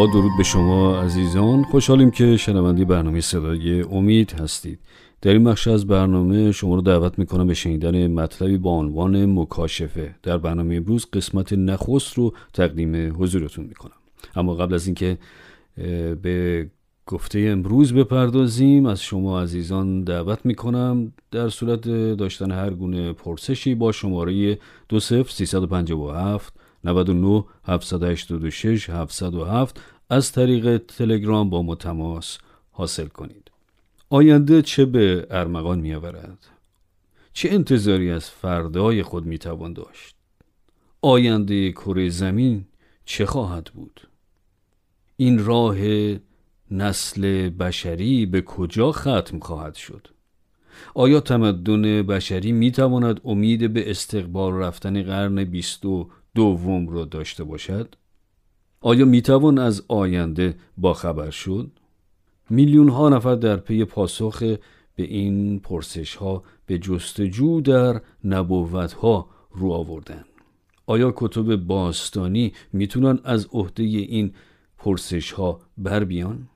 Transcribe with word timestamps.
با 0.00 0.06
درود 0.06 0.32
به 0.38 0.42
شما 0.42 1.00
عزیزان. 1.00 1.62
خوشحالیم 1.62 2.10
که 2.10 2.36
شنونده 2.36 2.84
برنامه 2.84 3.20
صدای 3.20 3.82
امید 3.82 4.32
هستید. 4.32 4.78
در 5.22 5.32
این 5.32 5.44
بخش 5.44 5.68
از 5.68 5.86
برنامه 5.86 6.52
شما 6.52 6.74
رو 6.74 6.80
دعوت 6.80 7.18
می‌کنم 7.18 7.46
به 7.46 7.54
شنیدن 7.54 8.06
مطلبی 8.06 8.58
با 8.58 8.70
عنوان 8.70 9.38
مکاشفه. 9.38 10.14
در 10.22 10.38
برنامه 10.38 10.74
امروز 10.74 11.06
قسمت 11.12 11.52
نخست 11.52 12.14
رو 12.14 12.34
تقدیم 12.54 13.22
حضورتون 13.22 13.64
می‌کنم. 13.64 13.92
اما 14.36 14.54
قبل 14.54 14.74
از 14.74 14.86
اینکه 14.86 15.18
به 16.22 16.66
گفته 17.06 17.38
امروز 17.38 17.94
بپردازیم 17.94 18.86
از 18.86 19.02
شما 19.02 19.42
عزیزان 19.42 20.04
دعوت 20.04 20.46
می‌کنم 20.46 21.12
در 21.30 21.48
صورت 21.48 21.80
داشتن 22.16 22.50
هر 22.50 22.70
گونه 22.70 23.12
پرسشی 23.12 23.74
با 23.74 23.92
شماره 23.92 24.58
20357 24.88 26.59
99 26.84 27.44
786 27.64 28.90
707 28.90 29.80
از 30.10 30.32
طریق 30.32 30.76
تلگرام 30.76 31.50
با 31.50 31.62
ما 31.62 31.74
تماس 31.74 32.38
حاصل 32.70 33.06
کنید 33.06 33.50
آینده 34.10 34.62
چه 34.62 34.84
به 34.84 35.26
ارمغان 35.30 35.80
می 35.80 35.94
آورد؟ 35.94 36.46
چه 37.32 37.50
انتظاری 37.50 38.10
از 38.10 38.30
فردای 38.30 39.02
خود 39.02 39.26
می 39.26 39.38
توان 39.38 39.72
داشت؟ 39.72 40.14
آینده 41.02 41.72
کره 41.72 42.08
زمین 42.08 42.64
چه 43.04 43.26
خواهد 43.26 43.64
بود؟ 43.64 44.00
این 45.16 45.44
راه 45.44 45.76
نسل 46.70 47.48
بشری 47.48 48.26
به 48.26 48.42
کجا 48.42 48.92
ختم 48.92 49.38
خواهد 49.38 49.74
شد؟ 49.74 50.08
آیا 50.94 51.20
تمدن 51.20 52.02
بشری 52.02 52.52
می 52.52 52.70
تواند 52.70 53.20
امید 53.24 53.72
به 53.72 53.90
استقبال 53.90 54.54
رفتن 54.54 55.02
قرن 55.02 55.44
بیست 55.44 55.84
و 55.84 56.10
دوم 56.34 56.88
را 56.88 57.04
داشته 57.04 57.44
باشد؟ 57.44 57.94
آیا 58.80 59.04
می‌توان 59.04 59.58
از 59.58 59.82
آینده 59.88 60.54
با 60.76 60.94
خبر 60.94 61.30
شد؟ 61.30 61.70
میلیون 62.50 62.88
ها 62.88 63.08
نفر 63.08 63.34
در 63.34 63.56
پی 63.56 63.84
پاسخ 63.84 64.42
به 64.96 65.02
این 65.02 65.60
پرسش 65.60 66.14
ها 66.14 66.42
به 66.66 66.78
جستجو 66.78 67.60
در 67.60 68.00
نبوت 68.24 68.92
ها 68.92 69.28
رو 69.50 69.72
آوردن 69.72 70.24
آیا 70.86 71.12
کتب 71.16 71.56
باستانی 71.56 72.52
می‌تونن 72.72 73.18
از 73.24 73.48
عهده 73.52 73.82
این 73.82 74.32
پرسش 74.78 75.32
ها 75.32 75.60
بر 75.78 76.04
بیان؟ 76.04 76.48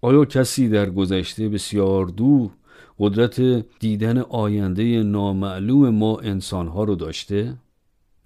آیا 0.00 0.24
کسی 0.24 0.68
در 0.68 0.90
گذشته 0.90 1.48
بسیار 1.48 2.06
دور 2.06 2.50
قدرت 2.98 3.40
دیدن 3.78 4.18
آینده 4.18 5.02
نامعلوم 5.02 5.88
ما 5.88 6.18
انسان 6.18 6.68
ها 6.68 6.84
رو 6.84 6.94
داشته؟ 6.94 7.56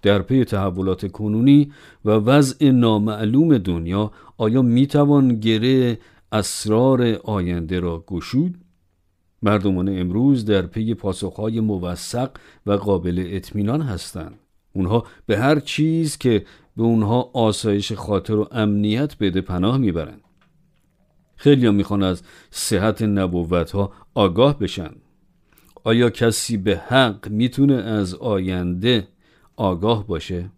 در 0.01 0.21
پی 0.21 0.43
تحولات 0.43 1.11
کنونی 1.11 1.71
و 2.05 2.09
وضع 2.09 2.71
نامعلوم 2.71 3.57
دنیا 3.57 4.11
آیا 4.37 4.61
می‌توان 4.61 5.39
گره 5.39 5.99
اسرار 6.31 7.01
آینده 7.23 7.79
را 7.79 8.03
گشود؟ 8.07 8.55
مردمان 9.41 9.99
امروز 9.99 10.45
در 10.45 10.61
پی 10.61 10.93
پاسخهای 10.93 11.59
موثق 11.59 12.31
و 12.65 12.71
قابل 12.71 13.27
اطمینان 13.27 13.81
هستند. 13.81 14.39
اونها 14.73 15.05
به 15.25 15.37
هر 15.37 15.59
چیز 15.59 16.17
که 16.17 16.45
به 16.77 16.83
اونها 16.83 17.29
آسایش 17.33 17.91
خاطر 17.91 18.35
و 18.35 18.47
امنیت 18.51 19.17
بده 19.17 19.41
پناه 19.41 19.77
می‌برند. 19.77 20.21
خیلی 21.35 21.67
هم 21.67 21.75
می‌خوان 21.75 22.03
از 22.03 22.23
صحت 22.51 23.01
نبوت 23.01 23.71
ها 23.71 23.91
آگاه 24.13 24.59
بشن. 24.59 24.91
آیا 25.83 26.09
کسی 26.09 26.57
به 26.57 26.77
حق 26.77 27.29
می‌تونه 27.29 27.73
از 27.73 28.15
آینده 28.15 29.07
آگاه 29.59 30.07
باشه. 30.07 30.49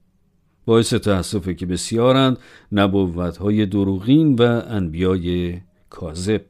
باعث 0.65 0.93
تأسفه 0.93 1.53
که 1.53 1.65
بسیارند 1.65 2.37
نبوت 2.71 3.37
های 3.37 3.65
دروغین 3.65 4.35
و 4.35 4.61
انبیای 4.67 5.57
کاذب. 5.89 6.41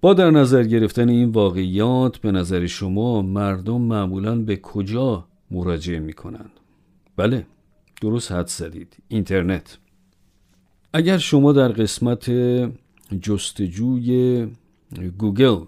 با 0.00 0.14
در 0.14 0.30
نظر 0.30 0.62
گرفتن 0.62 1.08
این 1.08 1.30
واقعیات 1.30 2.18
به 2.18 2.32
نظر 2.32 2.66
شما 2.66 3.22
مردم 3.22 3.80
معمولا 3.80 4.36
به 4.36 4.56
کجا 4.56 5.24
مراجعه 5.50 5.98
می 5.98 6.12
کنند؟ 6.12 6.50
بله 7.16 7.46
درست 8.00 8.32
حد 8.32 8.46
زدید. 8.46 8.96
اینترنت. 9.08 9.78
اگر 10.92 11.18
شما 11.18 11.52
در 11.52 11.68
قسمت 11.68 12.30
جستجوی 13.20 14.46
گوگل 15.18 15.64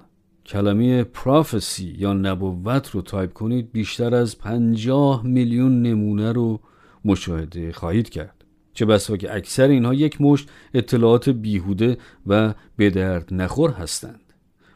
کلمه 0.52 1.04
prophecy 1.04 1.94
یا 1.98 2.12
نبوت 2.12 2.90
رو 2.90 3.02
تایپ 3.02 3.32
کنید 3.32 3.72
بیشتر 3.72 4.14
از 4.14 4.38
پنجاه 4.38 5.26
میلیون 5.26 5.82
نمونه 5.82 6.32
رو 6.32 6.60
مشاهده 7.04 7.72
خواهید 7.72 8.08
کرد. 8.08 8.44
چه 8.74 8.86
بسا 8.86 9.16
که 9.16 9.34
اکثر 9.34 9.68
اینها 9.68 9.94
یک 9.94 10.20
مشت 10.20 10.48
اطلاعات 10.74 11.28
بیهوده 11.28 11.98
و 12.26 12.54
به 12.76 13.24
نخور 13.30 13.70
هستند. 13.70 14.20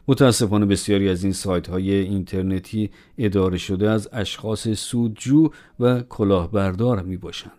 متاسفانه 0.07 0.65
بسیاری 0.65 1.09
از 1.09 1.23
این 1.23 1.33
سایت 1.33 1.69
های 1.69 1.91
اینترنتی 1.91 2.89
اداره 3.17 3.57
شده 3.57 3.89
از 3.89 4.09
اشخاص 4.11 4.67
سودجو 4.67 5.49
و 5.79 6.01
کلاهبردار 6.01 7.01
می 7.01 7.17
باشند. 7.17 7.51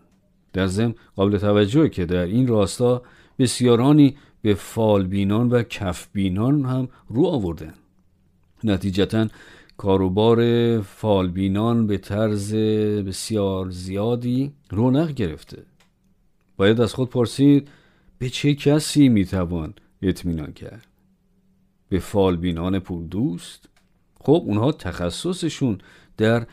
در 0.53 0.67
ضمن 0.67 0.95
قابل 1.17 1.39
توجه 1.39 1.89
که 1.89 2.07
در 2.07 2.25
این 2.25 2.47
راستا 2.47 3.03
بسیارانی 3.39 4.17
به 4.43 4.55
فالبینان 4.55 5.49
و 5.49 5.63
کفبینان 5.63 6.65
هم 6.65 6.89
رو 7.09 7.27
آوردن 7.27 7.75
نتیجتا 8.65 9.29
کاروبار 9.77 10.81
فالبینان 10.81 11.87
به 11.87 11.99
طرز 11.99 12.55
بسیار 13.07 13.71
زیادی 13.71 14.53
رونق 14.71 15.11
گرفته. 15.11 15.63
باید 16.57 16.81
از 16.81 16.95
خود 16.95 17.11
پرسید 17.11 17.69
به 18.19 18.29
چه 18.31 18.55
کسی 18.55 19.09
می‌توان 19.09 19.75
اطمینان 20.03 20.53
کرد؟ 20.53 20.87
به 21.89 21.99
فالبینان 21.99 22.79
پول 22.79 23.07
دوست 23.07 23.69
خب 24.21 24.43
اونها 24.47 24.73
تخصصشون 24.73 25.79
در 26.17 26.47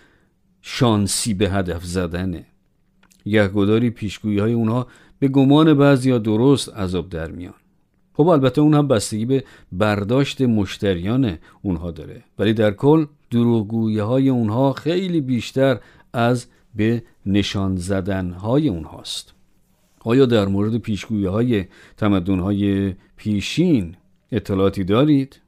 شانسی 0.61 1.33
به 1.33 1.49
هدف 1.49 1.85
زدنه. 1.85 2.45
یهگداری 3.25 3.89
پیشگویی 3.89 4.39
های 4.39 4.53
اونها 4.53 4.87
به 5.19 5.27
گمان 5.27 5.73
بعضی 5.73 6.09
یا 6.09 6.17
درست 6.17 6.73
عذاب 6.73 7.09
در 7.09 7.31
میان. 7.31 7.53
خب 8.17 8.27
البته 8.27 8.61
اون 8.61 8.73
هم 8.73 8.87
بستگی 8.87 9.25
به 9.25 9.43
برداشت 9.71 10.41
مشتریان 10.41 11.37
اونها 11.61 11.91
داره. 11.91 12.23
ولی 12.39 12.53
در 12.53 12.71
کل 12.71 13.05
دروغگویی 13.31 13.99
های 13.99 14.29
اونها 14.29 14.73
خیلی 14.73 15.21
بیشتر 15.21 15.79
از 16.13 16.45
به 16.75 17.03
نشان 17.25 17.75
زدن 17.75 18.31
های 18.31 18.69
اونهاست. 18.69 19.33
آیا 19.99 20.25
در 20.25 20.45
مورد 20.45 20.77
پیشگویی 20.77 21.25
های 21.25 21.65
تمدن 21.97 22.39
های 22.39 22.93
پیشین 23.17 23.95
اطلاعاتی 24.31 24.83
دارید؟ 24.83 25.41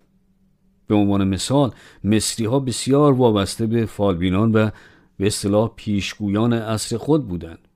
به 0.88 0.96
عنوان 0.96 1.28
مثال 1.28 1.72
مصری 2.04 2.46
ها 2.46 2.60
بسیار 2.60 3.14
وابسته 3.14 3.66
به 3.66 3.86
فالبینان 3.86 4.52
و 4.52 4.70
به 5.18 5.28
اصطلاح 5.28 5.72
پیشگویان 5.76 6.54
اصر 6.54 6.98
خود 6.98 7.28
بودند. 7.28 7.67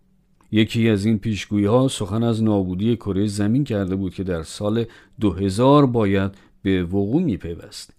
یکی 0.52 0.90
از 0.90 1.06
این 1.06 1.20
پیشگویی 1.20 1.66
ها 1.66 1.88
سخن 1.88 2.24
از 2.24 2.44
نابودی 2.44 2.96
کره 2.96 3.28
زمین 3.28 3.64
کرده 3.64 3.96
بود 3.96 4.14
که 4.14 4.24
در 4.24 4.44
سال 4.44 4.86
2000 5.20 5.86
باید 5.86 6.32
به 6.64 6.84
وقوع 6.84 7.22
می 7.22 7.38
پیوست. 7.38 7.94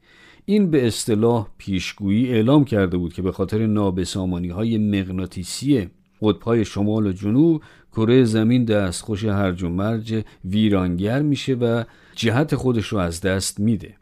این 0.45 0.71
به 0.71 0.87
اصطلاح 0.87 1.49
پیشگویی 1.59 2.29
اعلام 2.29 2.65
کرده 2.65 2.97
بود 2.97 3.13
که 3.13 3.23
به 3.23 3.33
خاطر 3.33 3.67
نابسامانی 3.67 4.49
های 4.49 4.79
مغناطیسی 4.79 5.89
قطبهای 6.23 6.65
شمال 6.65 7.07
و 7.07 7.13
جنوب 7.13 7.63
کره 7.93 8.25
زمین 8.25 8.65
دستخوش 8.65 9.25
هرج 9.25 9.63
و 9.63 9.69
مرج 9.69 10.25
ویرانگر 10.45 11.23
میشه 11.23 11.55
و 11.55 11.85
جهت 12.15 12.55
خودش 12.55 12.87
رو 12.87 12.99
از 12.99 13.21
دست 13.21 13.61
میده 13.61 13.95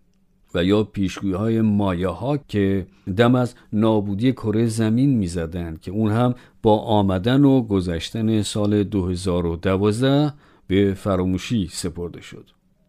و 0.55 0.65
یا 0.65 0.85
پیشگویی 0.85 1.33
های 1.33 1.61
مایه 1.61 2.09
ها 2.09 2.37
که 2.37 2.87
دم 3.17 3.35
از 3.35 3.55
نابودی 3.73 4.33
کره 4.33 4.67
زمین 4.67 5.19
می‌زدند 5.19 5.81
که 5.81 5.91
اون 5.91 6.11
هم 6.13 6.35
با 6.63 6.79
آمدن 6.79 7.45
و 7.45 7.63
گذشتن 7.63 8.43
سال 8.43 8.83
2012 8.85 10.33
به 10.67 10.95
فراموشی 10.95 11.69
سپرده 11.73 12.21
شد. 12.21 12.45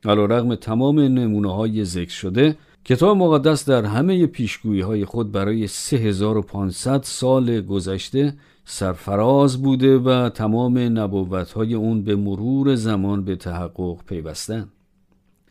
علا 0.05 0.25
رغم 0.25 0.55
تمام 0.55 0.99
نمونه 0.99 1.53
های 1.55 1.85
ذکر 1.85 2.11
شده 2.11 2.57
کتاب 2.85 3.17
مقدس 3.17 3.69
در 3.69 3.85
همه 3.85 4.27
پیشگویی 4.27 4.81
های 4.81 5.05
خود 5.05 5.31
برای 5.31 5.67
3500 5.67 7.03
سال 7.03 7.61
گذشته 7.61 8.33
سرفراز 8.65 9.61
بوده 9.61 9.97
و 9.97 10.29
تمام 10.29 10.77
نبوت 10.77 11.51
های 11.51 11.73
اون 11.73 12.03
به 12.03 12.15
مرور 12.15 12.75
زمان 12.75 13.23
به 13.23 13.35
تحقق 13.35 13.97
پیوستن. 14.07 14.69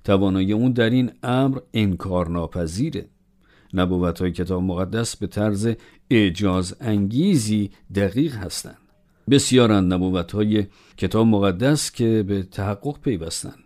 توانایی 0.05 0.52
اون 0.52 0.73
در 0.73 0.90
این 0.90 1.11
امر 1.23 1.58
انکار 1.75 2.28
ناپذیره 2.28 3.08
نبوت 3.75 4.20
های 4.20 4.32
کتاب 4.32 4.62
مقدس 4.62 5.17
به 5.17 5.26
طرز 5.26 5.75
اعجاز 6.11 6.76
انگیزی 6.81 7.70
دقیق 7.94 8.37
هستند 8.37 8.78
بسیارند 9.31 9.93
نبوت 9.93 10.32
های 10.32 10.67
کتاب 10.96 11.26
مقدس 11.26 11.90
که 11.90 12.25
به 12.28 12.43
تحقق 12.43 13.00
پیوستند 13.00 13.58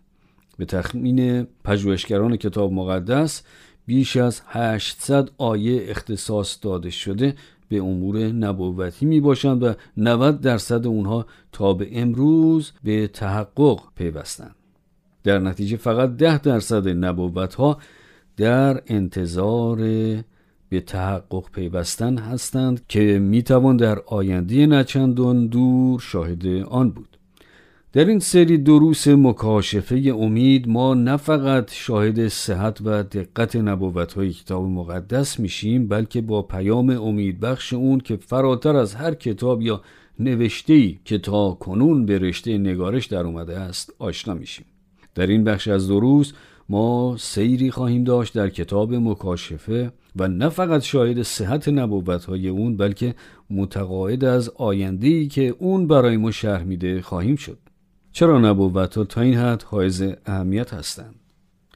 به 0.58 0.64
تخمین 0.64 1.46
پژوهشگران 1.64 2.36
کتاب 2.36 2.72
مقدس 2.72 3.42
بیش 3.86 4.16
از 4.16 4.40
800 4.46 5.30
آیه 5.38 5.86
اختصاص 5.88 6.58
داده 6.62 6.90
شده 6.90 7.34
به 7.68 7.76
امور 7.76 8.18
نبوتی 8.18 9.06
می 9.06 9.20
باشند 9.20 9.62
و 9.62 9.72
90 9.96 10.40
درصد 10.40 10.86
اونها 10.86 11.26
تا 11.52 11.72
به 11.72 11.88
امروز 11.92 12.72
به 12.84 13.06
تحقق 13.06 13.80
پیوستند. 13.96 14.54
در 15.24 15.38
نتیجه 15.38 15.76
فقط 15.76 16.16
10 16.16 16.38
درصد 16.38 16.88
نبوت 16.88 17.54
ها 17.54 17.78
در 18.36 18.82
انتظار 18.86 19.78
به 20.68 20.80
تحقق 20.80 21.50
پیوستن 21.52 22.18
هستند 22.18 22.86
که 22.88 23.18
می 23.18 23.42
توان 23.42 23.76
در 23.76 23.98
آینده 24.06 24.66
نچندان 24.66 25.46
دور 25.46 26.00
شاهد 26.00 26.46
آن 26.46 26.90
بود. 26.90 27.18
در 27.92 28.04
این 28.04 28.18
سری 28.18 28.58
دروس 28.58 29.08
مکاشفه 29.08 30.12
امید 30.18 30.68
ما 30.68 30.94
نه 30.94 31.16
فقط 31.16 31.72
شاهد 31.72 32.28
صحت 32.28 32.80
و 32.84 33.02
دقت 33.02 33.56
نبوت 33.56 34.12
های 34.12 34.32
کتاب 34.32 34.64
مقدس 34.64 35.40
میشیم 35.40 35.88
بلکه 35.88 36.20
با 36.20 36.42
پیام 36.42 36.90
امید 36.90 37.40
بخش 37.40 37.72
اون 37.72 38.00
که 38.00 38.16
فراتر 38.16 38.76
از 38.76 38.94
هر 38.94 39.14
کتاب 39.14 39.62
یا 39.62 39.82
نوشته 40.18 40.94
که 41.04 41.18
تا 41.18 41.50
کنون 41.50 42.06
به 42.06 42.18
رشته 42.18 42.58
نگارش 42.58 43.06
در 43.06 43.26
اومده 43.26 43.58
است 43.58 43.94
آشنا 43.98 44.34
میشیم 44.34 44.64
در 45.14 45.26
این 45.26 45.44
بخش 45.44 45.68
از 45.68 45.88
دروس 45.88 46.32
ما 46.68 47.16
سیری 47.18 47.70
خواهیم 47.70 48.04
داشت 48.04 48.34
در 48.34 48.48
کتاب 48.48 48.94
مکاشفه 48.94 49.92
و 50.16 50.28
نه 50.28 50.48
فقط 50.48 50.82
شاهد 50.82 51.22
صحت 51.22 51.68
نبوت 51.68 52.24
های 52.24 52.48
اون 52.48 52.76
بلکه 52.76 53.14
متقاعد 53.50 54.24
از 54.24 54.48
آینده 54.48 55.26
که 55.26 55.54
اون 55.58 55.86
برای 55.86 56.16
ما 56.16 56.30
شرح 56.30 56.62
میده 56.62 57.02
خواهیم 57.02 57.36
شد. 57.36 57.58
چرا 58.12 58.38
نبوت 58.38 58.98
ها 58.98 59.04
تا 59.04 59.20
این 59.20 59.34
حد 59.34 59.62
حائز 59.62 60.04
اهمیت 60.26 60.74
هستند؟ 60.74 61.14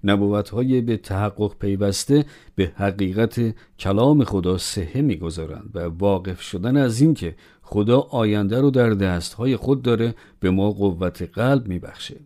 نبوت 0.05 0.49
های 0.51 0.81
به 0.81 0.97
تحقق 0.97 1.59
پیوسته 1.59 2.25
به 2.55 2.73
حقیقت 2.77 3.55
کلام 3.79 4.25
خدا 4.25 4.59
سهه 4.59 5.01
می‌گذارند 5.01 5.71
و 5.75 5.79
واقف 5.79 6.41
شدن 6.41 6.77
از 6.77 7.01
اینکه 7.01 7.37
خدا 7.63 8.01
آینده 8.01 8.61
رو 8.61 8.71
در 8.71 8.91
دست 8.91 9.35
های 9.35 9.57
خود 9.57 9.83
داره 9.83 10.15
به 10.41 10.51
ما 10.51 10.71
قوت 10.71 11.23
قلب 11.23 11.69
میبخشه. 11.69 12.17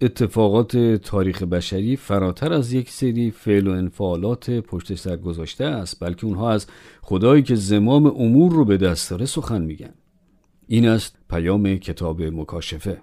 اتفاقات 0.00 0.76
تاریخ 0.96 1.42
بشری 1.42 1.96
فراتر 1.96 2.52
از 2.52 2.72
یک 2.72 2.90
سری 2.90 3.30
فعل 3.30 3.66
و 3.66 3.70
انفعالات 3.70 4.50
پشت 4.50 4.94
سر 4.94 5.16
گذاشته 5.16 5.64
است 5.64 6.00
بلکه 6.00 6.26
اونها 6.26 6.50
از 6.50 6.66
خدایی 7.02 7.42
که 7.42 7.54
زمام 7.54 8.06
امور 8.06 8.52
رو 8.52 8.64
به 8.64 8.76
دست 8.76 9.10
داره 9.10 9.26
سخن 9.26 9.62
میگن. 9.62 9.94
این 10.66 10.88
است 10.88 11.16
پیام 11.30 11.76
کتاب 11.76 12.22
مکاشفه. 12.22 12.98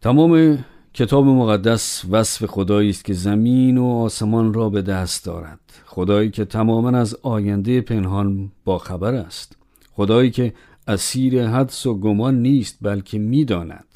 تمام 0.00 0.58
کتاب 0.94 1.24
مقدس 1.24 2.04
وصف 2.10 2.44
خدایی 2.46 2.90
است 2.90 3.04
که 3.04 3.14
زمین 3.14 3.78
و 3.78 3.84
آسمان 3.84 4.54
را 4.54 4.68
به 4.68 4.82
دست 4.82 5.24
دارد. 5.24 5.60
خدایی 5.84 6.30
که 6.30 6.44
تماما 6.44 6.90
از 6.90 7.16
آینده 7.22 7.80
پنهان 7.80 8.52
با 8.64 8.78
خبر 8.78 9.14
است. 9.14 9.56
خدایی 9.92 10.30
که 10.30 10.54
اسیر 10.88 11.46
حدس 11.46 11.86
و 11.86 11.94
گمان 11.94 12.42
نیست 12.42 12.78
بلکه 12.82 13.18
می‌داند. 13.18 13.91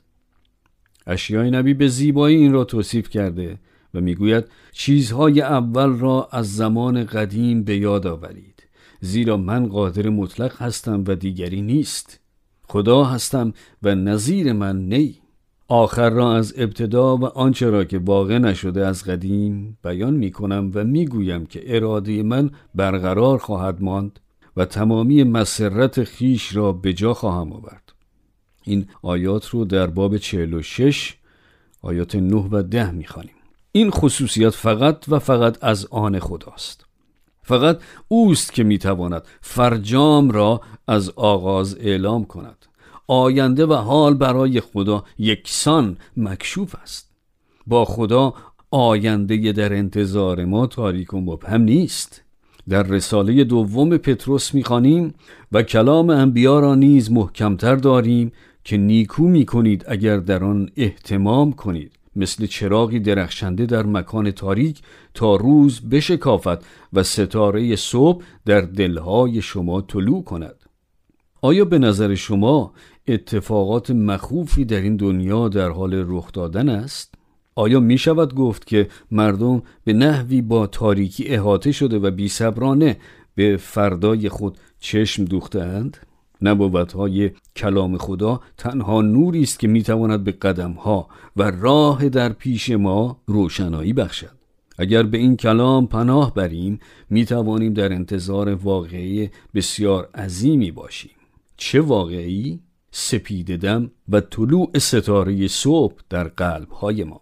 اشیای 1.07 1.51
نبی 1.51 1.75
به 1.75 1.89
زیبایی 1.89 2.37
این 2.37 2.53
را 2.53 2.65
توصیف 2.65 3.09
کرده 3.09 3.59
و 3.95 4.01
می‌گوید 4.01 4.45
چیزهای 4.73 5.41
اول 5.41 5.99
را 5.99 6.29
از 6.33 6.57
زمان 6.57 7.05
قدیم 7.05 7.65
به 7.65 7.77
یاد 7.77 8.07
آورید 8.07 8.57
زیرا 9.01 9.37
من 9.37 9.67
قادر 9.67 10.09
مطلق 10.09 10.63
هستم 10.63 11.05
و 11.07 11.15
دیگری 11.15 11.63
نیست. 11.63 12.21
خدا 12.69 13.05
هستم 13.05 13.53
و 13.83 13.95
نظیر 13.95 14.53
من 14.53 14.89
نی. 14.89 15.19
آخر 15.69 16.11
را 16.11 16.37
از 16.37 16.55
ابتدا 16.57 17.17
و 17.17 17.25
آنچه 17.25 17.71
را 17.71 17.85
که 17.85 17.99
واقع 17.99 18.39
نشده 18.39 18.87
از 18.87 19.05
قدیم 19.05 19.79
بیان 19.85 20.15
می 20.15 20.31
کنم 20.31 20.71
و 20.75 20.85
می 20.85 21.07
گویم 21.07 21.47
که 21.47 21.77
اراده 21.77 22.23
من 22.23 22.51
برقرار 22.75 23.39
خواهد 23.39 23.83
ماند 23.83 24.21
و 24.57 24.65
تمامی 24.65 25.25
مسرت 25.25 26.05
خیش 26.05 26.57
را 26.57 26.73
به 26.73 26.93
جا 26.93 27.15
خواهم 27.15 27.53
آورد. 27.53 27.86
این 28.67 28.87
آیات 29.03 29.49
رو 29.49 29.65
در 29.65 29.87
باب 29.87 30.17
46 30.17 31.15
آیات 31.83 32.15
9 32.15 32.49
و 32.51 32.63
10 32.63 32.91
می 32.91 33.07
خانیم. 33.07 33.35
این 33.73 33.91
خصوصیت 33.91 34.51
فقط 34.51 35.05
و 35.09 35.19
فقط 35.19 35.65
از 35.65 35.87
آن 35.87 36.19
خداست. 36.19 36.87
فقط 37.43 37.79
اوست 38.09 38.53
که 38.53 38.65
می‌تواند 38.65 39.23
فرجام 39.41 40.31
را 40.31 40.61
از 40.89 41.11
آغاز 41.11 41.77
اعلام 41.81 42.25
کند. 42.25 42.67
آینده 43.07 43.67
و 43.67 43.73
حال 43.75 44.15
برای 44.15 44.61
خدا 44.61 45.05
یکسان 45.19 45.97
مکشوف 46.17 46.75
است. 46.83 47.11
با 47.67 47.85
خدا 47.85 48.35
آینده 48.71 49.53
در 49.53 49.73
انتظار 49.73 50.45
ما 50.45 50.67
تاریک 50.67 51.15
و 51.15 51.21
مبهم 51.21 51.63
نیست. 51.63 52.23
در 52.69 52.83
رساله 52.83 53.45
دوم 53.45 53.97
پتروس 53.97 54.55
می‌خوانیم 54.55 55.15
و 55.53 55.63
کلام 55.63 56.11
انبیا 56.11 56.61
را 56.61 56.75
نیز 56.75 57.11
محکمتر 57.11 57.77
داریم 57.77 58.33
که 58.67 58.77
نیکو 58.77 59.29
می‌کنید 59.29 59.85
اگر 59.89 60.17
در 60.17 60.45
آن 60.45 60.69
احتمام 60.77 61.53
کنید 61.53 61.93
مثل 62.17 62.47
چراغی 62.47 63.01
درخشنده 63.01 63.67
در 63.67 63.83
مکان 63.83 64.31
تاریک 64.31 64.83
تا 65.15 65.37
روز 65.37 65.81
بشکافد 65.81 66.63
و 66.93 67.03
ستاره 67.03 67.77
صبح 67.77 68.25
در 68.47 68.61
دلهای 68.61 69.43
شما 69.43 69.81
طلوع 69.81 70.25
کند 70.25 70.55
آیا 71.43 71.65
به 71.65 71.79
نظر 71.79 72.15
شما 72.15 72.73
اتفاقات 73.09 73.91
مخوفی 73.91 74.65
در 74.65 74.81
این 74.81 74.97
دنیا 74.97 75.49
در 75.49 75.69
حال 75.69 76.05
رخ 76.09 76.33
دادن 76.33 76.69
است؟ 76.69 77.15
آیا 77.55 77.81
می 77.81 77.99
شود 77.99 78.35
گفت 78.35 78.67
که 78.67 78.89
مردم 79.11 79.63
به 79.85 79.93
نحوی 79.93 80.43
با 80.43 80.67
تاریکی 80.67 81.27
احاطه 81.27 81.73
شده 81.73 81.99
و 81.99 82.11
بیصبرانه 82.11 82.97
به 83.35 83.57
فردای 83.57 84.29
خود 84.29 84.59
چشم 84.81 85.25
دوختند؟ 85.25 86.06
نبوت 86.43 86.93
های 86.93 87.31
کلام 87.57 87.99
خدا 87.99 88.41
تنها 88.57 89.03
نوری 89.03 89.43
است 89.43 89.59
که 89.59 89.69
می‌تواند 89.69 90.25
به 90.25 90.33
قدم 90.33 90.73
ها 90.73 91.09
و 91.37 91.51
راه 91.51 92.09
در 92.09 92.33
پیش 92.33 92.71
ما 92.71 93.21
روشنایی 93.27 93.93
بخشد. 93.93 94.37
اگر 94.79 95.03
به 95.03 95.19
این 95.19 95.37
کلام 95.37 95.87
پناه 95.87 96.35
بریم 96.35 96.79
می 97.11 97.25
توانیم 97.25 97.73
در 97.73 97.93
انتظار 97.93 98.55
واقعی 98.55 99.31
بسیار 99.55 100.09
عظیمی 100.15 100.71
باشیم. 100.71 101.11
چه 101.57 101.81
واقعی 101.81 102.61
سپیددم 102.91 103.91
و 104.09 104.21
طلوع 104.21 104.79
ستاره 104.79 105.49
صبح 105.49 105.95
در 106.11 106.29
قلب 106.29 106.71
های 106.71 107.05
ما. 107.05 107.21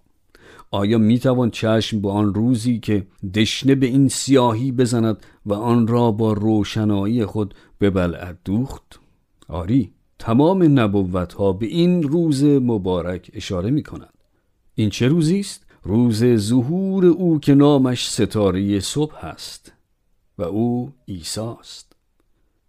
آیا 0.71 0.99
می 0.99 1.19
توان 1.19 1.51
چشم 1.51 2.01
به 2.01 2.11
آن 2.11 2.35
روزی 2.35 2.79
که 2.79 3.07
دشنه 3.35 3.75
به 3.75 3.87
این 3.87 4.09
سیاهی 4.09 4.73
بزند 4.73 5.17
و 5.47 5.55
آن 5.55 5.87
را 5.87 6.11
با 6.11 6.33
روشنایی 6.33 7.25
خود 7.25 7.55
به 7.79 7.91
بلعت 7.91 8.37
دوخت؟ 8.45 9.01
آری 9.49 9.93
تمام 10.19 10.79
نبوت 10.79 11.33
ها 11.33 11.53
به 11.53 11.67
این 11.67 12.03
روز 12.03 12.45
مبارک 12.45 13.31
اشاره 13.35 13.71
می 13.71 13.83
کنند 13.83 14.15
این 14.75 14.91
چه 14.91 15.09
روزی 15.09 15.41
است؟ 15.41 15.67
روز 15.83 16.25
ظهور 16.37 17.07
او 17.07 17.41
که 17.41 17.55
نامش 17.55 18.11
ستاره 18.11 18.81
صبح 18.81 19.25
است 19.25 19.73
و 20.39 20.43
او 20.43 20.93
عیسی 21.09 21.41
است. 21.61 21.93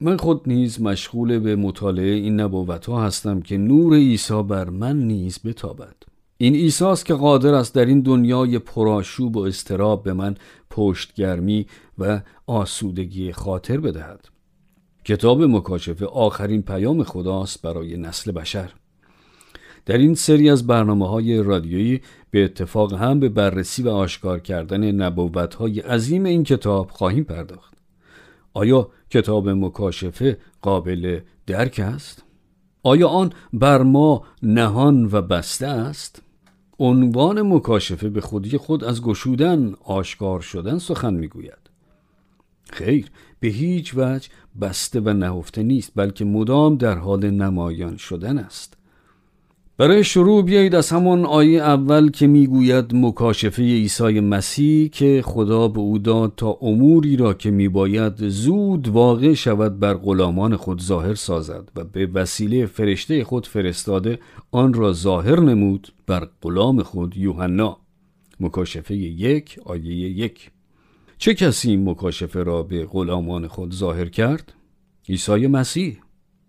من 0.02 0.18
خود 0.18 0.42
نیز 0.48 0.82
مشغول 0.82 1.40
به 1.40 1.56
مطالعه 1.56 2.14
این 2.14 2.40
نبوت 2.40 2.86
ها 2.86 3.04
هستم 3.04 3.42
که 3.42 3.58
نور 3.58 3.94
عیسی 3.96 4.44
بر 4.44 4.70
من 4.70 5.00
نیز 5.00 5.40
بتابد. 5.46 5.96
این 6.38 6.56
عیسی 6.56 6.86
است 6.86 7.06
که 7.06 7.14
قادر 7.14 7.54
است 7.54 7.76
در 7.76 7.86
این 7.86 8.02
دنیای 8.02 8.60
پرآشوب 8.60 9.38
و 9.38 9.40
استراب 9.40 10.04
به 10.04 10.14
من 10.14 10.36
پشتگرمی 10.70 11.66
و 11.98 12.22
آسودگی 12.48 13.32
خاطر 13.32 13.80
بدهد. 13.80 14.35
کتاب 15.06 15.44
مکاشفه 15.44 16.06
آخرین 16.06 16.62
پیام 16.62 17.04
خداست 17.04 17.62
برای 17.62 17.98
نسل 17.98 18.32
بشر 18.32 18.72
در 19.86 19.98
این 19.98 20.16
سری 20.16 20.50
از 20.50 20.68
برنامه 20.68 21.08
های 21.08 21.44
رادیویی 21.44 22.02
به 22.32 22.44
اتفاق 22.44 22.94
هم 22.94 23.20
به 23.20 23.30
بررسی 23.30 23.84
و 23.84 23.90
آشکار 23.90 24.40
کردن 24.40 24.92
نبوت 24.92 25.56
های 25.56 25.80
عظیم 25.80 26.26
این 26.26 26.44
کتاب 26.44 26.90
خواهیم 26.90 27.24
پرداخت 27.24 27.74
آیا 28.54 28.90
کتاب 29.10 29.50
مکاشفه 29.50 30.38
قابل 30.62 31.20
درک 31.48 31.80
است؟ 31.80 32.24
آیا 32.84 33.08
آن 33.08 33.34
بر 33.54 33.84
ما 33.84 34.24
نهان 34.44 35.06
و 35.12 35.22
بسته 35.22 35.68
است؟ 35.68 36.22
عنوان 36.80 37.42
مکاشفه 37.42 38.10
به 38.10 38.22
خودی 38.22 38.58
خود 38.58 38.84
از 38.84 39.02
گشودن 39.02 39.74
آشکار 39.84 40.42
شدن 40.42 40.78
سخن 40.78 41.14
می‌گوید 41.14 41.66
خیر 42.74 43.06
به 43.40 43.48
هیچ 43.48 43.94
وجه 43.98 44.30
بسته 44.62 45.00
و 45.00 45.14
نهفته 45.14 45.64
نیست 45.64 45.92
بلکه 45.96 46.26
مدام 46.26 46.78
در 46.78 46.98
حال 46.98 47.30
نمایان 47.30 47.98
شدن 47.98 48.38
است. 48.38 48.78
برای 49.78 50.04
شروع 50.04 50.44
بیایید 50.44 50.76
از 50.76 50.90
همان 50.90 51.26
آیه 51.26 51.62
اول 51.62 52.10
که 52.10 52.28
می‌گوید 52.28 52.96
مکاشفه 52.96 53.64
عیسی 53.64 54.20
مسیح 54.20 54.90
که 54.90 55.22
خدا 55.26 55.68
به 55.68 55.80
او 55.80 55.98
داد 55.98 56.34
تا 56.38 56.58
اموری 56.62 57.18
را 57.18 57.34
که 57.34 57.52
میباید 57.52 58.28
زود 58.28 58.88
واقع 58.88 59.34
شود 59.34 59.80
بر 59.80 59.94
غلامان 59.94 60.56
خود 60.56 60.82
ظاهر 60.82 61.14
سازد 61.14 61.70
و 61.76 61.84
به 61.84 62.06
وسیله 62.06 62.66
فرشته 62.66 63.24
خود 63.24 63.48
فرستاده 63.48 64.20
آن 64.52 64.74
را 64.74 64.94
ظاهر 64.94 65.40
نمود 65.40 65.94
بر 66.08 66.28
غلام 66.42 66.84
خود 66.84 67.18
یوحنا. 67.18 67.78
مکاشفه 68.40 68.96
یک 68.96 69.60
آیه 69.66 69.96
یک. 69.96 70.52
چه 71.18 71.34
کسی 71.34 71.70
این 71.70 71.90
مکاشفه 71.90 72.44
را 72.44 72.64
به 72.64 72.86
غلامان 72.86 73.48
خود 73.48 73.74
ظاهر 73.74 74.10
کرد؟ 74.10 74.54
عیسی 75.10 75.48
مسیح 75.48 76.00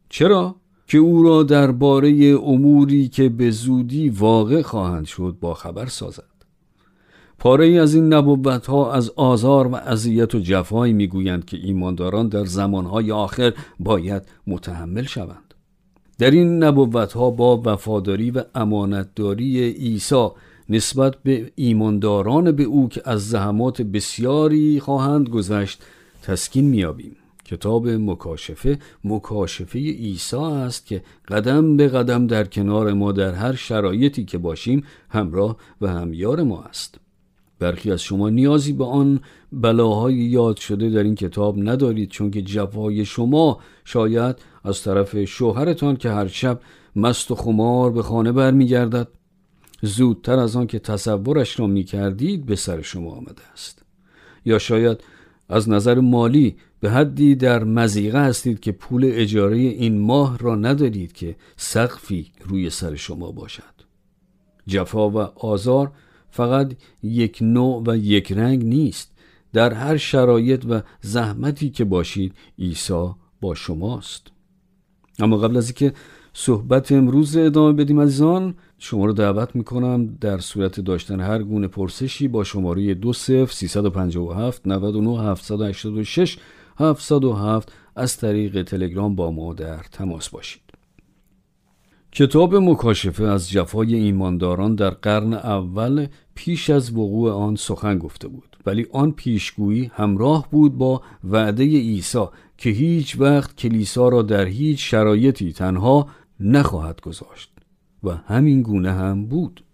چرا؟ 0.09 0.57
که 0.87 0.99
او 0.99 1.23
را 1.23 1.43
درباره 1.43 2.39
اموری 2.45 3.09
که 3.09 3.29
به 3.29 3.51
زودی 3.51 4.09
واقع 4.09 4.63
خواهند 4.63 5.05
شد 5.05 5.37
با 5.41 5.55
خبر 5.55 5.87
سازد 5.87 6.37
پاره 7.39 7.69
از 7.69 7.95
این 7.95 8.13
نبوت 8.13 8.67
ها 8.67 8.93
از 8.93 9.11
آزار 9.11 9.67
و 9.67 9.75
اذیت 9.75 10.35
و 10.35 10.39
جفایی 10.39 10.93
می‌گویند 10.93 11.45
که 11.45 11.57
ایمانداران 11.57 12.29
در 12.29 12.45
زمانهای 12.45 13.13
آخر 13.13 13.53
باید 13.81 14.23
متحمل 14.47 15.03
شوند 15.03 15.55
در 16.19 16.31
این 16.31 16.63
نبوت 16.65 17.13
ها 17.13 17.31
با 17.31 17.63
وفاداری 17.65 18.31
و 18.31 18.45
امانتداری 18.55 19.71
عیسی 19.71 20.29
نسبت 20.69 21.17
به 21.23 21.53
ایمانداران 21.55 22.53
به 22.53 22.63
او 22.63 22.89
که 22.89 23.03
از 23.05 23.29
زحمات 23.29 23.83
بسیاری 23.83 24.81
خواهند 24.81 25.29
گذشت 25.29 25.83
تسکین 26.23 26.65
میابیم 26.65 27.17
کتاب 27.45 27.89
مکاشفه 27.89 28.79
مکاشفه 29.05 29.79
عیسی 29.79 30.37
است 30.37 30.87
که 30.87 31.03
قدم 31.29 31.77
به 31.77 31.89
قدم 31.89 32.27
در 32.27 32.45
کنار 32.45 32.93
ما 32.93 33.13
در 33.13 33.35
هر 33.35 33.55
شرایطی 33.55 34.25
که 34.25 34.39
باشیم 34.39 34.85
همراه 35.09 35.57
و 35.81 35.87
همیار 35.87 36.43
ما 36.43 36.63
است. 36.63 36.95
برخی 37.59 37.93
از 37.93 38.03
شما 38.03 38.29
نیازی 38.29 38.73
به 38.73 38.85
آن 38.85 39.21
بلاهای 39.53 40.15
یاد 40.15 40.57
شده 40.57 40.91
در 40.91 41.03
این 41.03 41.15
کتاب 41.15 41.57
ندارید 41.59 42.11
چون 42.11 42.31
که 42.31 42.43
جفای 42.43 43.05
شما 43.05 43.59
شاید 43.85 44.37
از 44.65 44.83
طرف 44.83 45.25
شوهرتان 45.25 45.97
که 45.97 46.11
هر 46.11 46.27
شب 46.27 46.61
مست 46.97 47.31
و 47.31 47.35
خمار 47.35 47.93
به 47.93 48.03
خانه 48.03 48.33
برمیگردد. 48.33 49.09
زودتر 49.83 50.39
از 50.39 50.57
آن 50.57 50.67
که 50.67 50.79
تصورش 50.79 51.61
را 51.61 51.67
می 51.67 51.85
کردید 51.85 52.47
به 52.47 52.57
سر 52.57 52.83
شما 52.83 53.11
آمده 53.11 53.43
است. 53.53 53.83
یا 54.45 54.59
شاید 54.59 55.05
از 55.49 55.69
نظر 55.69 56.01
مالی 56.01 56.57
به 56.81 56.91
حدی 56.91 57.35
در 57.35 57.65
مزیقه 57.65 58.21
هستید 58.25 58.61
که 58.61 58.73
پول 58.73 59.11
اجاره 59.13 59.57
این 59.57 59.99
ماه 59.99 60.39
را 60.39 60.55
ندارید 60.55 61.13
که 61.13 61.37
سقفی 61.57 62.33
روی 62.45 62.71
سر 62.71 62.95
شما 62.95 63.33
باشد. 63.33 63.63
جفا 64.67 65.11
و 65.11 65.19
آزار 65.19 65.93
فقط 66.31 66.73
یک 67.03 67.39
نوع 67.41 67.83
و 67.87 67.97
یک 67.97 68.33
رنگ 68.33 68.65
نیست. 68.65 69.13
در 69.53 69.73
هر 69.73 69.97
شرایط 69.97 70.65
و 70.69 70.81
زحمتی 71.01 71.71
که 71.71 71.85
باشید 71.85 72.35
عیسی 72.59 73.11
با 73.41 73.55
شماست. 73.55 74.27
اما 75.19 75.37
قبل 75.37 75.57
از 75.57 75.67
اینکه 75.67 75.93
صحبت 76.39 76.93
امروز 76.93 77.37
ادامه 77.37 77.73
بدیم 77.73 78.01
عزیزان. 78.01 78.55
شما 78.79 79.05
رو 79.05 79.13
دعوت 79.13 79.57
می‌کنم 79.57 80.07
در 80.21 80.39
صورت 80.39 80.81
داشتن 80.81 81.21
هر 81.21 81.43
گونه 81.43 81.69
پرسشی 81.69 82.29
با 82.29 82.45
شماره 82.45 82.95
20 82.95 83.45
357 83.45 84.67
99 84.67 85.23
786 85.23 86.39
707 86.79 87.73
از 87.97 88.17
طریق 88.17 88.63
تلگرام 88.63 89.15
با 89.15 89.31
ما 89.31 89.55
در 89.55 89.79
تماس 89.93 90.29
باشید. 90.29 90.63
کتاب 92.13 92.55
مکاشفه 92.55 93.25
از 93.25 93.51
جفای 93.51 93.95
ایمانداران 93.95 94.75
در 94.75 94.91
قرن 94.91 95.33
اول 95.33 96.07
پیش 96.35 96.71
از 96.71 96.93
وقوع 96.93 97.33
آن 97.33 97.57
سخن 97.57 97.99
گفته 97.99 98.29
بود 98.29 98.57
ولی 98.67 98.87
آن 98.93 99.13
پیشگویی 99.13 99.91
همراه 99.95 100.49
بود 100.51 100.79
با 100.79 101.03
وعده 101.25 101.65
عیسی 101.65 102.25
که 102.59 102.71
هیچ 102.71 103.21
وقت 103.21 103.57
کلیسا 103.57 104.09
را 104.09 104.23
در 104.23 104.45
هیچ 104.45 104.91
شرایطی 104.91 105.53
تنها 105.53 106.09
نخواهد 106.41 107.01
گذاشت 107.01 107.53
و 108.05 108.11
همین 108.11 108.63
گونه 108.63 108.93
هم 108.93 109.27
بود. 109.27 109.65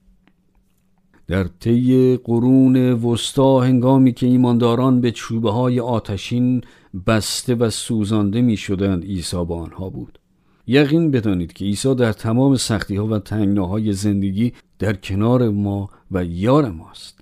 در 1.26 1.44
طی 1.44 2.16
قرون 2.16 2.76
وسطا 2.76 3.60
هنگامی 3.60 4.12
که 4.12 4.26
ایمانداران 4.26 5.00
به 5.00 5.10
چوبه 5.10 5.50
های 5.50 5.80
آتشین 5.80 6.60
بسته 7.06 7.54
و 7.54 7.70
سوزانده 7.70 8.42
می 8.42 8.56
شدند 8.56 9.04
عیسی 9.04 9.44
با 9.44 9.62
آنها 9.62 9.90
بود. 9.90 10.18
یقین 10.66 11.10
بدانید 11.10 11.52
که 11.52 11.64
عیسی 11.64 11.94
در 11.94 12.12
تمام 12.12 12.56
سختی 12.56 12.96
ها 12.96 13.06
و 13.06 13.18
تنگناهای 13.18 13.92
زندگی 13.92 14.52
در 14.78 14.92
کنار 14.92 15.48
ما 15.48 15.90
و 16.10 16.24
یار 16.24 16.70
ماست. 16.70 17.20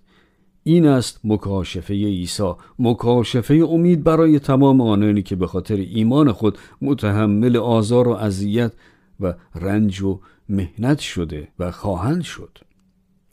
این 0.63 0.87
است 0.87 1.21
مکاشفه 1.25 1.95
عیسی 1.95 2.53
مکاشفه 2.79 3.55
امید 3.55 4.05
برای 4.05 4.39
تمام 4.39 4.81
آنانی 4.81 5.23
که 5.23 5.37
به 5.37 5.47
خاطر 5.47 5.77
ایمان 5.77 6.33
خود 6.33 6.59
متحمل 6.83 7.57
آزار 7.57 8.09
و 8.09 8.13
اذیت 8.13 8.73
و 9.21 9.35
رنج 9.55 10.03
و 10.03 10.21
مهنت 10.49 10.99
شده 10.99 11.49
و 11.59 11.71
خواهند 11.71 12.23
شد. 12.23 12.59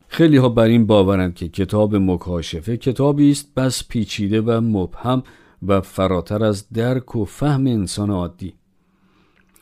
خیلی 0.08 0.38
ها 0.38 0.50
بر 0.50 0.63
این 0.63 0.86
باورند 0.86 1.36
که 1.36 1.48
کتاب 1.48 1.96
مکاشفه 1.96 2.77
کتابی 2.77 3.32
است 3.32 3.56
بس 3.56 3.88
پیچیده 3.88 4.41
و 4.41 4.62
مبهم 4.62 5.24
و 5.67 5.82
فراتر 5.82 6.44
از 6.44 6.70
درک 6.70 7.15
و 7.15 7.25
فهم 7.25 7.67
انسان 7.67 8.10
عادی. 8.10 8.53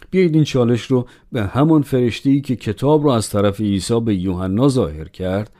بیایید 0.09 0.35
این 0.35 0.43
چالش 0.43 0.81
رو 0.81 1.07
به 1.31 1.43
همان 1.43 1.81
فرشته 1.81 2.39
که 2.39 2.55
کتاب 2.55 3.05
را 3.05 3.15
از 3.15 3.29
طرف 3.29 3.61
عیسی 3.61 3.99
به 3.99 4.15
یوحنا 4.15 4.69
ظاهر 4.69 5.07
کرد 5.07 5.51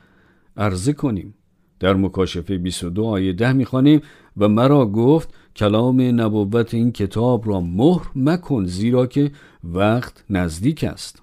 عرضه 0.56 0.92
کنیم. 0.92 1.34
در 1.80 1.94
مکاشفه 1.94 2.58
22 2.58 3.04
آیه 3.04 3.32
10 3.32 3.52
می‌خوانیم 3.52 4.00
و 4.36 4.48
مرا 4.48 4.86
گفت 4.86 5.34
کلام 5.56 6.20
نبوت 6.20 6.74
این 6.74 6.92
کتاب 6.92 7.48
را 7.48 7.60
مهر 7.60 8.10
مکن 8.16 8.64
زیرا 8.64 9.06
که 9.06 9.30
وقت 9.64 10.24
نزدیک 10.30 10.84
است. 10.84 11.22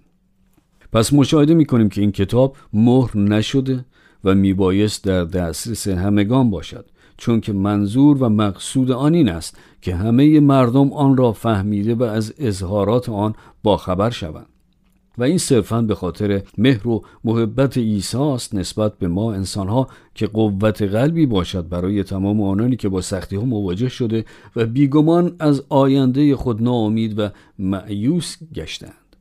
پس 0.93 1.13
مشاهده 1.13 1.53
می‌کنیم 1.53 1.89
که 1.89 2.01
این 2.01 2.11
کتاب 2.11 2.55
مهر 2.73 3.17
نشده 3.17 3.85
و 4.23 4.35
میبایست 4.35 5.03
در 5.03 5.23
دسترس 5.23 5.87
همگان 5.87 6.49
باشد 6.49 6.85
چون 7.17 7.41
که 7.41 7.53
منظور 7.53 8.23
و 8.23 8.29
مقصود 8.29 8.91
آن 8.91 9.13
این 9.13 9.29
است 9.29 9.57
که 9.81 9.95
همه 9.95 10.39
مردم 10.39 10.93
آن 10.93 11.17
را 11.17 11.31
فهمیده 11.31 11.95
و 11.95 12.03
از 12.03 12.33
اظهارات 12.37 13.09
آن 13.09 13.35
باخبر 13.63 14.09
شوند. 14.09 14.52
و 15.17 15.23
این 15.23 15.37
صرفا 15.37 15.81
به 15.81 15.95
خاطر 15.95 16.41
مهر 16.57 16.87
و 16.87 17.05
محبت 17.23 17.77
عیسی 17.77 18.17
است 18.17 18.55
نسبت 18.55 18.97
به 18.97 19.07
ما 19.07 19.33
انسانها 19.33 19.87
که 20.15 20.27
قوت 20.27 20.81
قلبی 20.81 21.25
باشد 21.25 21.69
برای 21.69 22.03
تمام 22.03 22.41
آنانی 22.41 22.75
که 22.75 22.89
با 22.89 23.01
سختی 23.01 23.35
ها 23.35 23.45
مواجه 23.45 23.89
شده 23.89 24.25
و 24.55 24.65
بیگمان 24.65 25.35
از 25.39 25.63
آینده 25.69 26.35
خود 26.35 26.61
ناامید 26.61 27.19
و 27.19 27.29
معیوس 27.59 28.37
گشتند. 28.55 29.15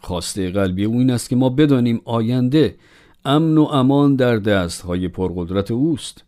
خواسته 0.00 0.50
قلبی 0.50 0.84
او 0.84 0.98
این 0.98 1.10
است 1.10 1.28
که 1.28 1.36
ما 1.36 1.48
بدانیم 1.48 2.00
آینده 2.04 2.76
امن 3.24 3.58
و 3.58 3.62
امان 3.62 4.16
در 4.16 4.36
دست 4.36 4.82
های 4.82 5.08
پرقدرت 5.08 5.70
اوست. 5.70 6.24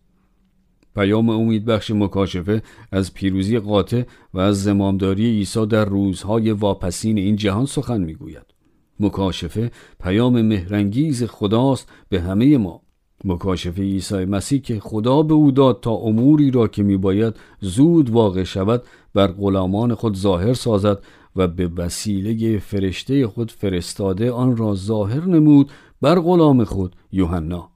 پیام 0.94 1.28
امید 1.28 1.64
بخش 1.64 1.90
مکاشفه 1.90 2.62
از 2.92 3.14
پیروزی 3.14 3.58
قاطع 3.58 4.02
و 4.34 4.38
از 4.38 4.62
زمامداری 4.62 5.26
عیسی 5.30 5.66
در 5.66 5.84
روزهای 5.84 6.50
واپسین 6.50 7.18
این 7.18 7.36
جهان 7.36 7.66
سخن 7.66 8.00
می‌گوید. 8.00 8.57
مکاشفه 9.00 9.70
پیام 10.00 10.42
مهرنگیز 10.42 11.24
خداست 11.24 11.88
به 12.08 12.20
همه 12.20 12.58
ما. 12.58 12.82
مکاشفه 13.24 13.82
عیسی 13.82 14.24
مسیح 14.24 14.60
که 14.60 14.80
خدا 14.80 15.22
به 15.22 15.34
او 15.34 15.50
داد 15.50 15.80
تا 15.80 15.90
اموری 15.90 16.50
را 16.50 16.68
که 16.68 16.82
میباید 16.82 17.34
زود 17.60 18.10
واقع 18.10 18.44
شود 18.44 18.82
بر 19.14 19.26
غلامان 19.26 19.94
خود 19.94 20.16
ظاهر 20.16 20.54
سازد 20.54 21.02
و 21.36 21.48
به 21.48 21.70
وسیله 21.76 22.58
فرشته 22.58 23.26
خود 23.26 23.50
فرستاده 23.50 24.32
آن 24.32 24.56
را 24.56 24.74
ظاهر 24.74 25.24
نمود 25.24 25.70
بر 26.00 26.20
غلام 26.20 26.64
خود 26.64 26.96
یوحنا. 27.12 27.70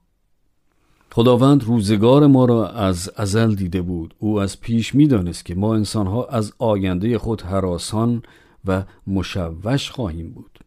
خداوند 1.11 1.63
روزگار 1.63 2.27
ما 2.27 2.45
را 2.45 2.67
از 2.67 3.11
ازل 3.15 3.55
دیده 3.55 3.81
بود. 3.81 4.13
او 4.19 4.41
از 4.41 4.61
پیش 4.61 4.95
می‌دانست 4.95 5.45
که 5.45 5.55
ما 5.55 5.75
انسانها 5.75 6.25
از 6.25 6.53
آینده 6.59 7.17
خود 7.17 7.41
حراسان 7.41 8.23
و 8.65 8.83
مشوش 9.07 9.91
خواهیم 9.91 10.29
بود. 10.29 10.59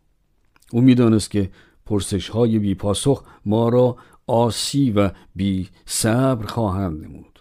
او 0.72 0.80
می‌دانست 0.80 1.30
که 1.30 1.50
پرسش 1.86 2.28
های 2.28 2.58
بی 2.58 2.74
پاسخ 2.74 3.22
ما 3.44 3.68
را 3.68 3.96
آسی 4.26 4.90
و 4.90 5.10
بی 5.36 5.68
صبر 5.86 6.46
خواهند 6.46 7.04
نمود. 7.04 7.40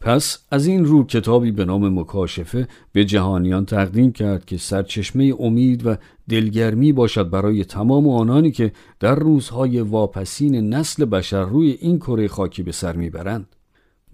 پس 0.00 0.38
از 0.50 0.66
این 0.66 0.84
رو 0.84 1.04
کتابی 1.04 1.50
به 1.50 1.64
نام 1.64 1.98
مکاشفه 1.98 2.68
به 2.92 3.04
جهانیان 3.04 3.66
تقدیم 3.66 4.12
کرد 4.12 4.44
که 4.44 4.56
سرچشمه 4.56 5.34
امید 5.38 5.86
و 5.86 5.96
دلگرمی 6.28 6.92
باشد 6.92 7.30
برای 7.30 7.64
تمام 7.64 8.08
آنانی 8.08 8.50
که 8.50 8.72
در 9.00 9.14
روزهای 9.14 9.80
واپسین 9.80 10.74
نسل 10.74 11.04
بشر 11.04 11.44
روی 11.44 11.70
این 11.70 11.98
کره 11.98 12.28
خاکی 12.28 12.62
به 12.62 12.72
سر 12.72 12.96
می‌برند. 12.96 13.56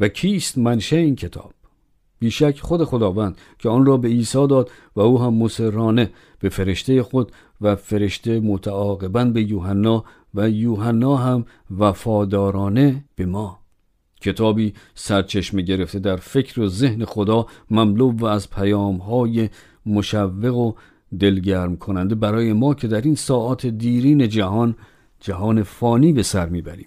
و 0.00 0.08
کیست 0.08 0.58
منشه 0.58 0.96
این 0.96 1.16
کتاب؟ 1.16 1.52
بیشک 2.18 2.60
خود 2.60 2.84
خداوند 2.84 3.38
که 3.58 3.68
آن 3.68 3.86
را 3.86 3.96
به 3.96 4.08
عیسی 4.08 4.46
داد 4.46 4.70
و 4.96 5.00
او 5.00 5.20
هم 5.20 5.34
مسررانه 5.34 6.10
به 6.38 6.48
فرشته 6.48 7.02
خود 7.02 7.32
و 7.62 7.76
فرشته 7.76 8.40
متعاقبا 8.40 9.24
به 9.24 9.42
یوحنا 9.42 10.04
و 10.34 10.50
یوحنا 10.50 11.16
هم 11.16 11.44
وفادارانه 11.78 13.04
به 13.16 13.26
ما. 13.26 13.58
کتابی 14.20 14.74
سرچشمه 14.94 15.62
گرفته 15.62 15.98
در 15.98 16.16
فکر 16.16 16.60
و 16.60 16.68
ذهن 16.68 17.04
خدا 17.04 17.46
مملو 17.70 18.12
و 18.12 18.24
از 18.24 18.50
پیام 18.50 18.96
های 18.96 19.48
مشوق 19.86 20.56
و 20.56 20.72
دلگرم 21.18 21.76
کننده 21.76 22.14
برای 22.14 22.52
ما 22.52 22.74
که 22.74 22.88
در 22.88 23.00
این 23.00 23.14
ساعات 23.14 23.66
دیرین 23.66 24.28
جهان 24.28 24.76
جهان 25.20 25.62
فانی 25.62 26.12
به 26.12 26.22
سر 26.22 26.48
می‌بریم. 26.48 26.86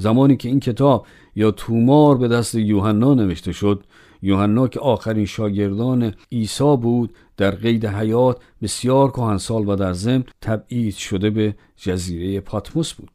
زمانی 0.00 0.36
که 0.36 0.48
این 0.48 0.60
کتاب 0.60 1.06
یا 1.36 1.50
تومار 1.50 2.18
به 2.18 2.28
دست 2.28 2.54
یوحنا 2.54 3.14
نوشته 3.14 3.52
شد 3.52 3.84
یوحنا 4.22 4.68
که 4.68 4.80
آخرین 4.80 5.26
شاگردان 5.26 6.14
عیسی 6.32 6.76
بود 6.76 7.14
در 7.36 7.50
قید 7.50 7.86
حیات 7.86 8.38
بسیار 8.62 9.10
کهنسال 9.10 9.68
و 9.68 9.76
در 9.76 9.92
ضمن 9.92 10.24
تبعید 10.42 10.94
شده 10.94 11.30
به 11.30 11.54
جزیره 11.76 12.40
پاتموس 12.40 12.92
بود. 12.92 13.10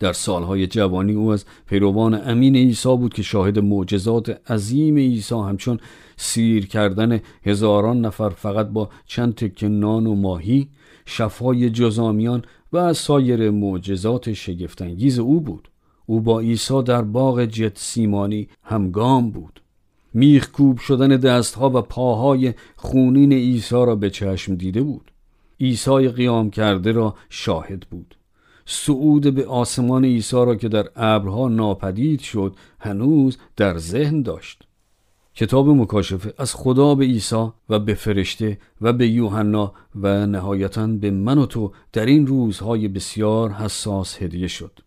در 0.00 0.12
سالهای 0.12 0.66
جوانی 0.66 1.12
او 1.12 1.32
از 1.32 1.44
پیروان 1.66 2.28
امین 2.30 2.56
عیسی 2.56 2.96
بود 2.96 3.14
که 3.14 3.22
شاهد 3.22 3.58
معجزات 3.58 4.50
عظیم 4.50 4.96
عیسی 4.96 5.34
همچون 5.34 5.78
سیر 6.16 6.66
کردن 6.66 7.20
هزاران 7.44 8.00
نفر 8.00 8.28
فقط 8.28 8.66
با 8.68 8.88
چند 9.06 9.34
تکه 9.34 9.68
نان 9.68 10.06
و 10.06 10.14
ماهی 10.14 10.68
شفای 11.06 11.70
جزامیان 11.70 12.42
و 12.72 12.92
سایر 12.92 13.50
معجزات 13.50 14.32
شگفتانگیز 14.32 15.18
او 15.18 15.40
بود. 15.40 15.68
او 16.06 16.20
با 16.20 16.40
عیسی 16.40 16.82
در 16.82 17.02
باغ 17.02 17.44
جت 17.44 17.78
سیمانی 17.78 18.48
همگام 18.62 19.30
بود. 19.30 19.62
میخ 20.14 20.50
کوب 20.50 20.78
شدن 20.78 21.08
دستها 21.08 21.70
و 21.70 21.82
پاهای 21.82 22.54
خونین 22.76 23.32
عیسی 23.32 23.74
را 23.74 23.96
به 23.96 24.10
چشم 24.10 24.54
دیده 24.54 24.82
بود. 24.82 25.10
عیسی 25.60 26.08
قیام 26.08 26.50
کرده 26.50 26.92
را 26.92 27.14
شاهد 27.28 27.80
بود. 27.90 28.16
صعود 28.66 29.34
به 29.34 29.46
آسمان 29.46 30.04
عیسی 30.04 30.36
را 30.36 30.54
که 30.54 30.68
در 30.68 30.88
ابرها 30.96 31.48
ناپدید 31.48 32.20
شد 32.20 32.56
هنوز 32.80 33.38
در 33.56 33.78
ذهن 33.78 34.22
داشت. 34.22 34.62
کتاب 35.34 35.68
مکاشفه 35.68 36.34
از 36.38 36.54
خدا 36.54 36.94
به 36.94 37.04
عیسی 37.04 37.48
و 37.68 37.78
به 37.78 37.94
فرشته 37.94 38.58
و 38.80 38.92
به 38.92 39.08
یوحنا 39.08 39.72
و 39.94 40.26
نهایتا 40.26 40.86
به 40.86 41.10
من 41.10 41.38
و 41.38 41.46
تو 41.46 41.72
در 41.92 42.06
این 42.06 42.26
روزهای 42.26 42.88
بسیار 42.88 43.50
حساس 43.50 44.22
هدیه 44.22 44.48
شد. 44.48 44.80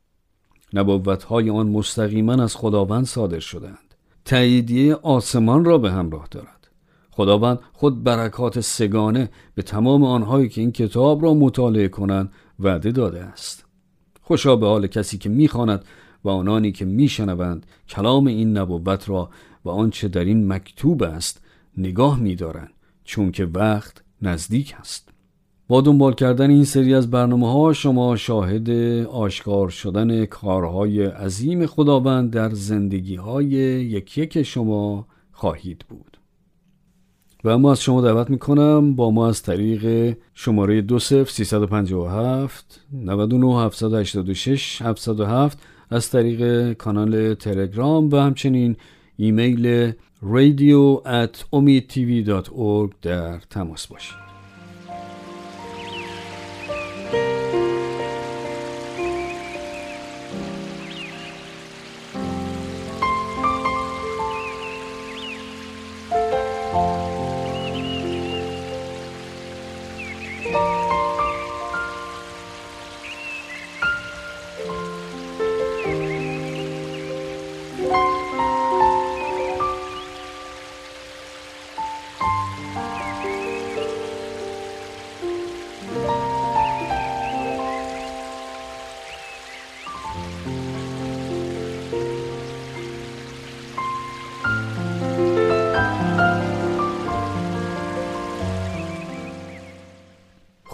نبوتهای 0.74 1.50
آن 1.50 1.68
مستقیما 1.68 2.34
از 2.34 2.56
خداوند 2.56 3.06
صادر 3.06 3.40
شدند 3.40 3.96
تاییدیه 4.26 4.96
آسمان 4.96 5.66
را 5.66 5.78
به 5.78 5.92
همراه 5.92 6.28
دارد. 6.32 6.68
خداوند 7.12 7.60
خود 7.74 8.04
برکات 8.04 8.60
سگانه 8.60 9.30
به 9.56 9.62
تمام 9.62 10.04
آنهایی 10.04 10.50
که 10.50 10.62
این 10.62 10.72
کتاب 10.72 11.24
را 11.24 11.34
مطالعه 11.34 11.88
کنند 11.88 12.32
وعده 12.60 12.92
داده 12.92 13.24
است. 13.24 13.66
خوشا 14.22 14.56
به 14.56 14.68
حال 14.68 14.88
کسی 14.88 15.18
که 15.18 15.30
می‌خواند 15.30 15.86
و 16.24 16.30
آنانی 16.30 16.72
که 16.72 16.86
میشنوند 16.86 17.66
کلام 17.90 18.28
این 18.28 18.58
نبوت 18.58 19.10
را 19.10 19.30
و 19.66 19.70
آنچه 19.70 20.08
در 20.08 20.26
این 20.26 20.54
مکتوب 20.54 21.04
است 21.04 21.42
نگاه 21.78 22.20
میدارند 22.20 22.74
چون 23.04 23.32
که 23.32 23.46
وقت 23.46 24.02
نزدیک 24.22 24.76
است. 24.80 25.09
با 25.70 25.82
دنبال 25.82 26.14
کردن 26.14 26.50
این 26.50 26.64
سری 26.64 26.94
از 26.94 27.12
برنامه 27.12 27.52
ها 27.52 27.74
شما 27.74 28.16
شاهد 28.16 28.70
آشکار 29.06 29.70
شدن 29.70 30.26
کارهای 30.26 31.06
عظیم 31.06 31.66
خداوند 31.66 32.32
در 32.32 32.50
زندگی 32.50 33.16
های 33.16 33.46
یکی 33.46 34.22
یک 34.22 34.44
شما 34.44 35.08
خواهید 35.32 35.86
بود. 35.90 36.18
و 37.44 37.50
اما 37.50 37.72
از 37.72 37.82
شما 37.82 38.02
دعوت 38.02 38.30
می‌کنم 38.30 38.96
با 38.96 39.12
ما 39.12 39.28
از 39.28 39.44
طریق 39.44 40.15
شماره 40.34 40.82
20357 40.82 42.82
99 42.93 43.65
786 43.65 44.82
707 44.82 45.60
از 45.89 46.10
طریق 46.10 46.74
کانال 46.74 47.34
تلگرام 47.34 48.12
و 48.12 48.15
همچنین 48.15 48.76
ایمیل 49.17 49.91
radio 50.24 51.04
at 51.06 51.38
در 53.02 53.39
تماس 53.39 53.88
باشید. 53.88 54.29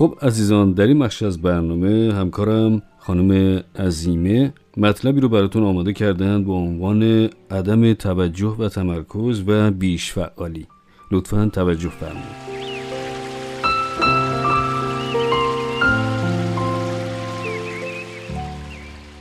خب 0.06 0.18
عزیزان 0.22 0.72
در 0.72 0.88
این 0.88 1.00
بخش 1.00 1.24
از 1.24 1.42
برنامه 1.42 2.14
همکارم 2.14 2.82
خانم 2.98 3.64
عظیمه 3.80 4.54
مطلبی 4.78 5.22
رو 5.22 5.30
براتون 5.30 5.64
آماده 5.64 5.94
کردن 5.94 6.44
به 6.44 6.52
عنوان 6.52 7.30
عدم 7.52 7.94
توجه 7.94 8.56
و 8.60 8.70
تمرکز 8.70 9.44
و 9.48 9.72
بیش 9.72 10.14
فعالی. 10.14 10.68
لطفا 11.12 11.50
توجه 11.54 11.90
فرمایید. 11.90 12.56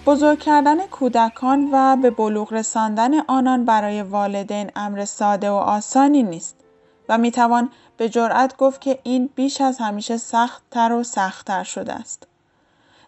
بزرگ 0.07 0.39
کردن 0.39 0.87
کودکان 0.87 1.69
و 1.73 1.97
به 2.03 2.11
بلوغ 2.11 2.53
رساندن 2.53 3.11
آنان 3.29 3.65
برای 3.65 4.03
والدین 4.03 4.71
امر 4.77 5.05
ساده 5.05 5.51
و 5.51 5.55
آسانی 5.55 6.23
نیست 6.23 6.57
و 7.09 7.19
می‌توان 7.19 7.71
به 7.97 8.09
جرأت 8.09 8.57
گفت 8.57 8.81
که 8.81 8.99
این 9.03 9.31
بیش 9.35 9.61
از 9.61 9.79
همیشه 9.79 10.17
سختتر 10.17 10.93
و 10.93 11.03
سختتر 11.03 11.65
شده 11.65 11.93
است. 11.93 12.27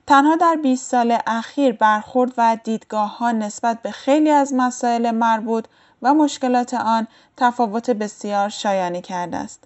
تنها 0.06 0.36
در 0.36 0.56
20 0.62 0.90
سال 0.90 1.18
اخیر 1.26 1.72
برخورد 1.72 2.32
و 2.36 2.56
دیدگاه 2.64 3.18
ها 3.18 3.32
نسبت 3.32 3.82
به 3.82 3.90
خیلی 3.90 4.30
از 4.30 4.54
مسائل 4.54 5.10
مربوط 5.10 5.64
و 6.02 6.14
مشکلات 6.14 6.74
آن 6.74 7.06
تفاوت 7.36 7.90
بسیار 7.90 8.48
شایانی 8.48 9.02
کرده 9.02 9.36
است. 9.36 9.64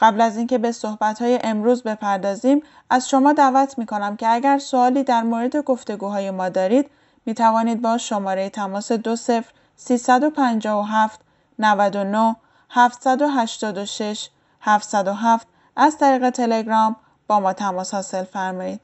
قبل 0.00 0.20
از 0.20 0.36
اینکه 0.36 0.58
به 0.58 0.72
صحبت 0.72 1.22
های 1.22 1.38
امروز 1.42 1.82
بپردازیم 1.82 2.62
از 2.90 3.08
شما 3.08 3.32
دعوت 3.32 3.78
می 3.78 3.86
کنم 3.86 4.16
که 4.16 4.28
اگر 4.28 4.58
سوالی 4.58 5.04
در 5.04 5.22
مورد 5.22 5.56
گفتگوهای 5.56 6.30
ما 6.30 6.48
دارید 6.48 6.90
می 7.26 7.34
توانید 7.34 7.82
با 7.82 7.98
شماره 7.98 8.50
تماس 8.50 8.92
20 8.92 9.30
357 9.76 11.20
99 11.58 12.36
786 12.70 14.28
707 14.60 15.46
از 15.76 15.98
طریق 15.98 16.30
تلگرام 16.30 16.96
با 17.26 17.40
ما 17.40 17.52
تماس 17.52 17.94
حاصل 17.94 18.24
فرمایید. 18.24 18.80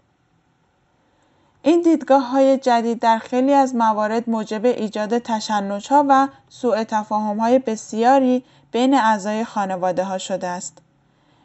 این 1.63 1.81
دیدگاه 1.81 2.23
های 2.31 2.59
جدید 2.59 3.01
در 3.01 3.19
خیلی 3.19 3.53
از 3.53 3.75
موارد 3.75 4.31
موجب 4.31 4.65
ایجاد 4.65 5.19
تشنج 5.19 5.89
ها 5.89 6.05
و 6.09 6.29
سوء 6.49 6.85
تفاهم 6.85 7.41
های 7.41 7.59
بسیاری 7.59 8.45
بین 8.73 8.95
اعضای 8.95 9.45
خانواده 9.45 10.05
ها 10.05 10.19
شده 10.19 10.47
است. 10.47 10.79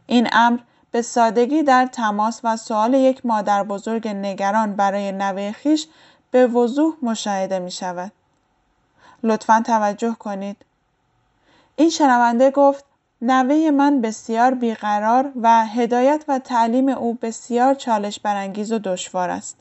این 0.07 0.29
امر 0.31 0.59
به 0.91 1.01
سادگی 1.01 1.63
در 1.63 1.85
تماس 1.85 2.41
و 2.43 2.57
سوال 2.57 2.93
یک 2.93 3.25
مادر 3.25 3.63
بزرگ 3.63 4.07
نگران 4.07 4.75
برای 4.75 5.11
نوه 5.11 5.51
خیش 5.51 5.87
به 6.31 6.47
وضوح 6.47 6.93
مشاهده 7.01 7.59
می 7.59 7.71
شود. 7.71 8.11
لطفا 9.23 9.63
توجه 9.65 10.15
کنید. 10.19 10.65
این 11.79 11.89
شنونده 11.89 12.51
گفت 12.51 12.85
نوه 13.21 13.71
من 13.71 14.01
بسیار 14.01 14.53
بیقرار 14.53 15.31
و 15.41 15.65
هدایت 15.65 16.25
و 16.27 16.39
تعلیم 16.39 16.89
او 16.89 17.13
بسیار 17.13 17.73
چالش 17.73 18.19
برانگیز 18.19 18.71
و 18.71 18.79
دشوار 18.79 19.29
است. 19.29 19.57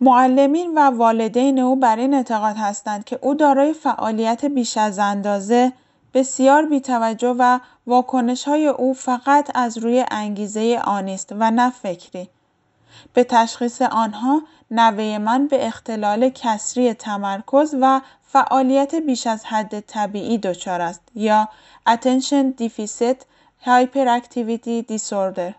معلمین 0.00 0.78
و 0.78 0.80
والدین 0.80 1.58
او 1.58 1.76
بر 1.76 1.96
این 1.96 2.14
اعتقاد 2.14 2.56
هستند 2.56 3.04
که 3.04 3.18
او 3.22 3.34
دارای 3.34 3.72
فعالیت 3.72 4.44
بیش 4.44 4.76
از 4.76 4.98
اندازه 4.98 5.72
بسیار 6.14 6.66
بیتوجه 6.66 7.34
و 7.38 7.58
واکنش 7.86 8.44
های 8.44 8.66
او 8.66 8.94
فقط 8.94 9.50
از 9.54 9.78
روی 9.78 10.04
انگیزه 10.10 10.80
آنی 10.84 11.14
است 11.14 11.32
و 11.38 11.50
نه 11.50 11.70
فکری. 11.70 12.28
به 13.14 13.24
تشخیص 13.24 13.82
آنها 13.82 14.42
نوه 14.72 15.18
من 15.18 15.46
به 15.46 15.66
اختلال 15.66 16.28
کسری 16.28 16.94
تمرکز 16.94 17.74
و 17.80 18.00
فعالیت 18.22 18.94
بیش 18.94 19.26
از 19.26 19.44
حد 19.44 19.80
طبیعی 19.80 20.38
دچار 20.38 20.80
است 20.80 21.00
یا 21.14 21.48
Attention 21.88 22.62
Deficit 22.62 23.16
Hyperactivity 23.66 24.92
Disorder 24.92 25.52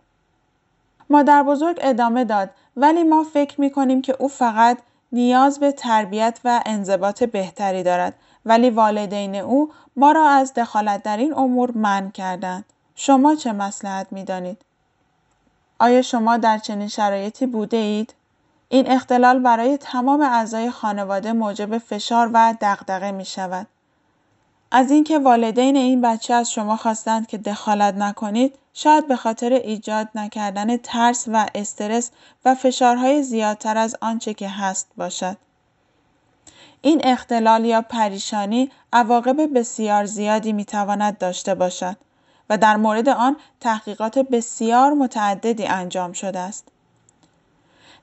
مادر 1.09 1.43
بزرگ 1.43 1.79
ادامه 1.81 2.25
داد 2.25 2.49
ولی 2.77 3.03
ما 3.03 3.23
فکر 3.23 3.61
می 3.61 3.71
کنیم 3.71 4.01
که 4.01 4.15
او 4.19 4.27
فقط 4.27 4.77
نیاز 5.11 5.59
به 5.59 5.71
تربیت 5.71 6.39
و 6.45 6.61
انضباط 6.65 7.23
بهتری 7.23 7.83
دارد 7.83 8.13
ولی 8.45 8.69
والدین 8.69 9.35
او 9.35 9.71
ما 9.95 10.11
را 10.11 10.29
از 10.29 10.53
دخالت 10.53 11.03
در 11.03 11.17
این 11.17 11.33
امور 11.37 11.71
منع 11.71 12.11
کردند. 12.11 12.65
شما 12.95 13.35
چه 13.35 13.51
مسلحت 13.51 14.07
می 14.11 14.23
دانید؟ 14.23 14.61
آیا 15.79 16.01
شما 16.01 16.37
در 16.37 16.57
چنین 16.57 16.87
شرایطی 16.87 17.45
بوده 17.45 17.77
اید؟ 17.77 18.13
این 18.73 18.91
اختلال 18.91 19.39
برای 19.39 19.77
تمام 19.77 20.21
اعضای 20.21 20.71
خانواده 20.71 21.33
موجب 21.33 21.77
فشار 21.77 22.29
و 22.33 22.55
دغدغه 22.61 23.11
می 23.11 23.25
شود. 23.25 23.67
از 24.71 24.91
اینکه 24.91 25.19
والدین 25.19 25.75
این 25.75 26.01
بچه 26.01 26.33
از 26.33 26.51
شما 26.51 26.77
خواستند 26.77 27.27
که 27.27 27.37
دخالت 27.37 27.95
نکنید 27.95 28.55
شاید 28.73 29.07
به 29.07 29.15
خاطر 29.15 29.53
ایجاد 29.53 30.09
نکردن 30.15 30.77
ترس 30.77 31.25
و 31.27 31.45
استرس 31.55 32.11
و 32.45 32.55
فشارهای 32.55 33.23
زیادتر 33.23 33.77
از 33.77 33.95
آنچه 34.01 34.33
که 34.33 34.49
هست 34.49 34.87
باشد. 34.97 35.37
این 36.81 37.01
اختلال 37.03 37.65
یا 37.65 37.81
پریشانی 37.81 38.71
عواقب 38.93 39.59
بسیار 39.59 40.05
زیادی 40.05 40.53
می 40.53 40.65
تواند 40.65 41.17
داشته 41.17 41.55
باشد 41.55 41.97
و 42.49 42.57
در 42.57 42.77
مورد 42.77 43.09
آن 43.09 43.37
تحقیقات 43.59 44.19
بسیار 44.19 44.93
متعددی 44.93 45.65
انجام 45.65 46.13
شده 46.13 46.39
است. 46.39 46.67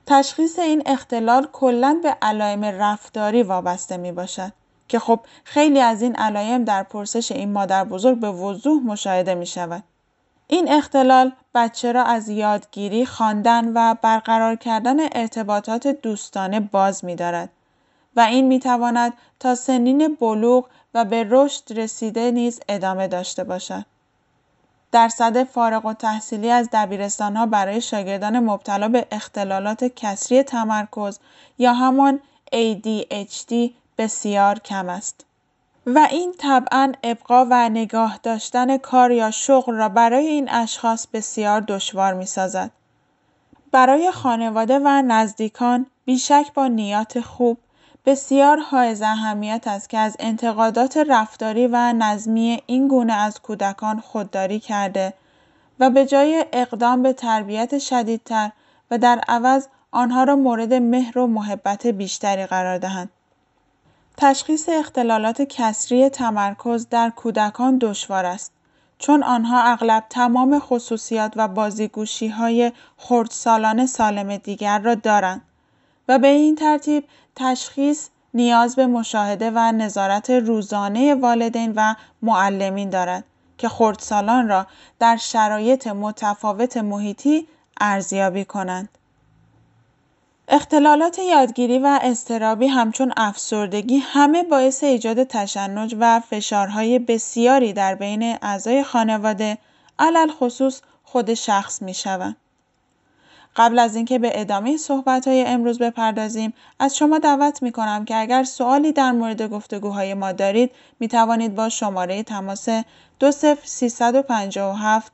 تشخیص 0.05 0.59
این 0.59 0.83
اختلال 0.85 1.47
کلا 1.51 1.99
به 2.03 2.17
علائم 2.21 2.65
رفتاری 2.65 3.43
وابسته 3.43 3.97
می 3.97 4.11
باشد 4.11 4.51
که 4.87 4.99
خب 4.99 5.19
خیلی 5.43 5.79
از 5.79 6.01
این 6.01 6.15
علائم 6.15 6.63
در 6.63 6.83
پرسش 6.83 7.31
این 7.31 7.51
مادر 7.51 7.83
بزرگ 7.83 8.19
به 8.19 8.31
وضوح 8.31 8.83
مشاهده 8.83 9.35
می 9.35 9.45
شود. 9.45 9.83
این 10.47 10.71
اختلال 10.71 11.31
بچه 11.55 11.91
را 11.91 12.03
از 12.03 12.29
یادگیری، 12.29 13.05
خواندن 13.05 13.71
و 13.75 13.95
برقرار 14.01 14.55
کردن 14.55 14.97
ارتباطات 15.11 15.87
دوستانه 15.87 16.59
باز 16.59 17.05
می 17.05 17.15
دارد 17.15 17.49
و 18.15 18.19
این 18.19 18.47
می 18.47 18.59
تواند 18.59 19.13
تا 19.39 19.55
سنین 19.55 20.15
بلوغ 20.15 20.65
و 20.93 21.05
به 21.05 21.27
رشد 21.29 21.79
رسیده 21.79 22.31
نیز 22.31 22.59
ادامه 22.69 23.07
داشته 23.07 23.43
باشد. 23.43 23.85
درصد 24.91 25.43
فارغ 25.43 25.85
و 25.85 25.93
تحصیلی 25.93 26.49
از 26.49 26.69
دبیرستان 26.73 27.35
ها 27.35 27.45
برای 27.45 27.81
شاگردان 27.81 28.39
مبتلا 28.39 28.87
به 28.87 29.07
اختلالات 29.11 29.83
کسری 29.83 30.43
تمرکز 30.43 31.19
یا 31.57 31.73
همان 31.73 32.19
ADHD 32.55 33.53
بسیار 33.97 34.59
کم 34.59 34.89
است. 34.89 35.25
و 35.85 36.07
این 36.11 36.33
طبعا 36.37 36.91
ابقا 37.03 37.45
و 37.49 37.69
نگاه 37.69 38.19
داشتن 38.23 38.77
کار 38.77 39.11
یا 39.11 39.31
شغل 39.31 39.73
را 39.73 39.89
برای 39.89 40.27
این 40.27 40.49
اشخاص 40.49 41.07
بسیار 41.07 41.61
دشوار 41.61 42.13
می 42.13 42.25
سازد. 42.25 42.71
برای 43.71 44.11
خانواده 44.11 44.79
و 44.79 45.01
نزدیکان 45.01 45.85
بیشک 46.05 46.53
با 46.53 46.67
نیات 46.67 47.19
خوب 47.19 47.57
بسیار 48.05 48.59
حائز 48.59 49.01
اهمیت 49.01 49.63
است 49.67 49.89
که 49.89 49.97
از 49.97 50.15
انتقادات 50.19 50.97
رفتاری 50.97 51.67
و 51.67 51.93
نظمی 51.93 52.63
این 52.65 52.87
گونه 52.87 53.13
از 53.13 53.41
کودکان 53.41 53.99
خودداری 53.99 54.59
کرده 54.59 55.13
و 55.79 55.89
به 55.89 56.05
جای 56.05 56.45
اقدام 56.53 57.03
به 57.03 57.13
تربیت 57.13 57.79
شدیدتر 57.79 58.51
و 58.91 58.97
در 58.97 59.21
عوض 59.27 59.67
آنها 59.91 60.23
را 60.23 60.35
مورد 60.35 60.73
مهر 60.73 61.19
و 61.19 61.27
محبت 61.27 61.87
بیشتری 61.87 62.45
قرار 62.45 62.77
دهند. 62.77 63.09
تشخیص 64.17 64.69
اختلالات 64.69 65.41
کسری 65.41 66.09
تمرکز 66.09 66.87
در 66.89 67.09
کودکان 67.09 67.77
دشوار 67.77 68.25
است 68.25 68.51
چون 68.97 69.23
آنها 69.23 69.61
اغلب 69.61 70.03
تمام 70.09 70.59
خصوصیات 70.59 71.33
و 71.35 71.47
بازیگوشی 71.47 72.27
های 72.27 72.71
خردسالان 72.97 73.85
سالم 73.85 74.37
دیگر 74.37 74.79
را 74.79 74.95
دارند 74.95 75.41
و 76.07 76.19
به 76.19 76.27
این 76.27 76.55
ترتیب 76.55 77.03
تشخیص 77.35 78.09
نیاز 78.33 78.75
به 78.75 78.87
مشاهده 78.87 79.51
و 79.55 79.71
نظارت 79.71 80.29
روزانه 80.29 81.15
والدین 81.15 81.73
و 81.75 81.95
معلمین 82.21 82.89
دارد 82.89 83.23
که 83.57 83.69
خردسالان 83.69 84.47
را 84.47 84.67
در 84.99 85.17
شرایط 85.17 85.87
متفاوت 85.87 86.77
محیطی 86.77 87.47
ارزیابی 87.81 88.45
کنند. 88.45 88.89
اختلالات 90.47 91.19
یادگیری 91.19 91.79
و 91.79 91.99
اضطرابی 92.01 92.67
همچون 92.67 93.13
افسردگی 93.17 93.97
همه 93.97 94.43
باعث 94.43 94.83
ایجاد 94.83 95.23
تشنج 95.23 95.95
و 95.99 96.19
فشارهای 96.19 96.99
بسیاری 96.99 97.73
در 97.73 97.95
بین 97.95 98.37
اعضای 98.41 98.83
خانواده 98.83 99.57
علل 99.99 100.31
خصوص 100.31 100.81
خود 101.03 101.33
شخص 101.33 101.81
می 101.81 101.93
شوند. 101.93 102.35
قبل 103.55 103.79
از 103.79 103.95
اینکه 103.95 104.19
به 104.19 104.41
ادامه 104.41 104.77
صحبت 104.77 105.27
های 105.27 105.45
امروز 105.45 105.79
بپردازیم 105.79 106.53
از 106.79 106.97
شما 106.97 107.19
دعوت 107.19 107.63
می 107.63 107.71
کنم 107.71 108.05
که 108.05 108.15
اگر 108.15 108.43
سوالی 108.43 108.91
در 108.91 109.11
مورد 109.11 109.41
گفتگوهای 109.49 110.13
ما 110.13 110.31
دارید 110.31 110.71
می 110.99 111.07
توانید 111.07 111.55
با 111.55 111.69
شماره 111.69 112.23
تماس 112.23 112.67
20357 113.19 115.11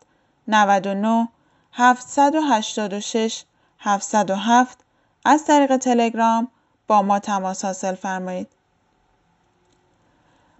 99 0.47 1.27
786 1.73 3.43
707 3.79 4.79
از 5.25 5.45
طریق 5.45 5.77
تلگرام 5.77 6.47
با 6.87 7.01
ما 7.01 7.19
تماس 7.19 7.65
حاصل 7.65 7.95
فرمایید. 7.95 8.47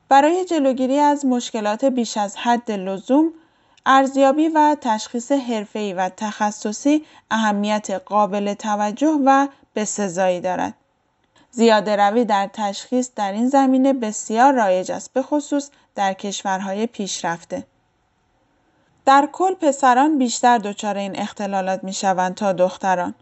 برای 0.10 0.46
جلوگیری 0.46 1.00
از 1.00 1.26
مشکلات 1.26 1.86
بیش 1.86 2.18
از 2.18 2.38
حد 2.38 2.72
لزوم 2.72 3.34
ارزیابی 3.90 4.48
و 4.48 4.76
تشخیص 4.82 5.32
حرفه‌ای 5.32 5.94
و 5.94 6.10
تخصصی 6.10 7.06
اهمیت 7.32 7.90
قابل 7.90 8.54
توجه 8.54 9.20
و 9.26 9.48
بسزایی 9.76 10.42
دارد. 10.42 10.74
زیاده 11.52 11.96
روی 11.96 12.26
در 12.26 12.50
تشخیص 12.54 13.10
در 13.16 13.32
این 13.32 13.50
زمینه 13.50 13.94
بسیار 13.94 14.54
رایج 14.54 14.92
است 14.92 15.14
به 15.14 15.22
خصوص 15.22 15.70
در 15.96 16.14
کشورهای 16.14 16.88
پیشرفته. 16.88 17.64
در 19.06 19.30
کل 19.32 19.54
پسران 19.54 20.18
بیشتر 20.18 20.58
دچار 20.58 20.98
این 20.98 21.20
اختلالات 21.20 21.84
می 21.84 21.94
شوند 21.94 22.36
تا 22.36 22.54
دختران. 22.54 23.14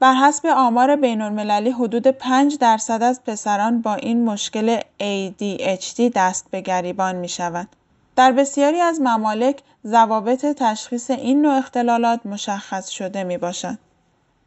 بر 0.00 0.14
حسب 0.14 0.46
آمار 0.46 0.96
بین‌المللی 0.96 1.70
حدود 1.70 2.06
5 2.06 2.58
درصد 2.58 3.02
از 3.02 3.24
پسران 3.24 3.82
با 3.82 3.94
این 3.94 4.24
مشکل 4.24 4.80
ADHD 4.80 6.00
دست 6.14 6.50
به 6.50 6.60
گریبان 6.60 7.16
می 7.16 7.28
شوند. 7.28 7.76
در 8.16 8.32
بسیاری 8.32 8.80
از 8.80 9.00
ممالک 9.00 9.62
ضوابط 9.86 10.46
تشخیص 10.46 11.10
این 11.10 11.42
نوع 11.42 11.54
اختلالات 11.54 12.26
مشخص 12.26 12.88
شده 12.88 13.24
می 13.24 13.38
باشد. 13.38 13.78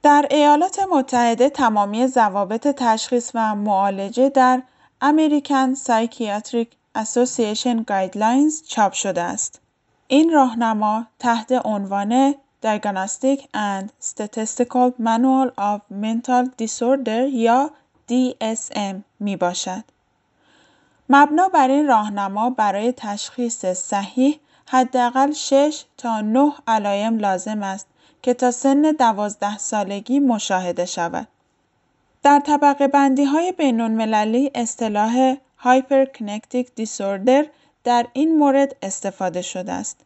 در 0.04 0.28
ایالات 0.32 0.80
متحده 0.92 1.50
تمامی 1.50 2.08
ضوابط 2.08 2.68
تشخیص 2.68 3.32
و 3.34 3.56
معالجه 3.56 4.30
در 4.30 4.62
American 5.04 5.76
Psychiatric 5.86 6.68
Association 6.98 7.86
Guidelines 7.92 8.68
چاپ 8.68 8.94
شده 8.94 9.22
است. 9.22 9.62
این 10.08 10.32
راهنما 10.32 11.06
تحت 11.20 11.52
عنوان 11.66 12.36
Diagnostic 12.64 13.40
and 13.54 13.92
Statistical 14.02 14.90
Manual 15.00 15.50
of 15.58 15.82
Mental 15.92 16.46
Disorder 16.58 17.30
یا 17.34 17.72
DSM 18.10 18.96
می 19.20 19.36
باشد. 19.36 19.84
مبنا 21.10 21.48
بر 21.48 21.70
این 21.70 21.88
راهنما 21.88 22.50
برای 22.50 22.94
تشخیص 22.98 23.66
صحیح 23.66 24.40
حداقل 24.68 25.32
6 25.32 25.84
تا 25.98 26.22
9 26.22 26.52
علایم 26.68 27.20
لازم 27.20 27.64
است 27.64 27.88
که 28.22 28.34
تا 28.34 28.52
سن 28.52 28.82
12 28.92 29.58
سالگی 29.58 30.20
مشاهده 30.20 30.86
شود. 30.86 31.28
در 32.24 32.40
طبقه 32.40 32.88
بندی 32.88 33.24
های 33.24 33.52
بین 33.52 33.82
المللی 33.82 34.52
اصطلاح 34.56 35.36
Hyperkinetic 35.64 36.66
Disorder 36.82 37.46
در 37.84 38.08
این 38.14 38.38
مورد 38.38 38.76
استفاده 38.82 39.42
شده 39.42 39.74
است. 39.74 39.98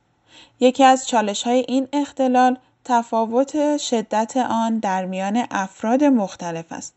یکی 0.60 0.84
از 0.84 1.08
چالش 1.08 1.44
های 1.44 1.66
این 1.68 1.88
اختلال 1.94 2.58
تفاوت 2.86 3.78
شدت 3.78 4.38
آن 4.38 4.80
در 4.80 5.06
میان 5.06 5.48
افراد 5.52 6.04
مختلف 6.04 6.72
است 6.72 6.94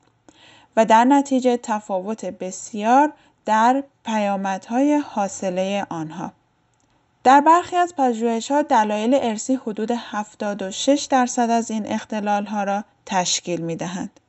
و 0.77 0.85
در 0.85 1.05
نتیجه 1.05 1.57
تفاوت 1.57 2.25
بسیار 2.25 3.13
در 3.47 3.85
پیامدهای 4.05 4.97
حاصله 4.97 5.87
آنها. 5.91 6.33
در 7.25 7.41
برخی 7.41 7.77
از 7.77 7.95
ها 8.51 8.63
دلایل 8.63 9.19
ارثی 9.23 9.55
حدود 9.55 9.91
76 9.91 11.07
درصد 11.11 11.51
از 11.51 11.71
این 11.71 11.99
ها 12.47 12.65
را 12.65 12.85
تشکیل 13.07 13.61
می 13.61 13.77
دهند. 13.77 14.21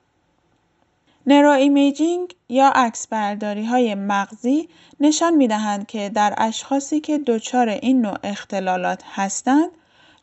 neuroimaging 1.28 2.36
یا 2.50 2.68
عکسبرداری 2.68 3.66
های 3.66 3.96
مغزی 3.96 4.70
نشان 5.00 5.34
می 5.34 5.48
دهند 5.48 5.88
که 5.88 6.10
در 6.10 6.34
اشخاصی 6.38 7.00
که 7.00 7.18
دچار 7.18 7.70
این 7.70 8.02
نوع 8.02 8.18
اختلالات 8.24 9.04
هستند، 9.14 9.70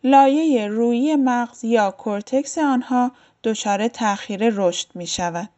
لایه 0.04 0.66
رویی 0.66 1.16
مغز 1.16 1.64
یا 1.64 1.90
کورتکس 1.90 2.58
آنها 2.58 3.12
دچار 3.44 3.88
تأخیر 3.88 4.52
رشد 4.54 4.88
می 4.94 5.06
شود. 5.06 5.48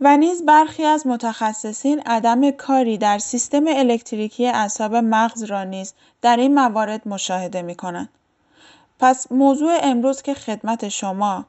و 0.00 0.16
نیز 0.16 0.46
برخی 0.46 0.84
از 0.84 1.06
متخصصین 1.06 2.00
عدم 2.06 2.50
کاری 2.50 2.98
در 2.98 3.18
سیستم 3.18 3.64
الکتریکی 3.68 4.46
اعصاب 4.46 4.94
مغز 4.94 5.42
را 5.42 5.64
نیز 5.64 5.94
در 6.22 6.36
این 6.36 6.54
موارد 6.54 7.08
مشاهده 7.08 7.62
می 7.62 7.74
کنند. 7.74 8.08
پس 8.98 9.32
موضوع 9.32 9.78
امروز 9.82 10.22
که 10.22 10.34
خدمت 10.34 10.88
شما 10.88 11.44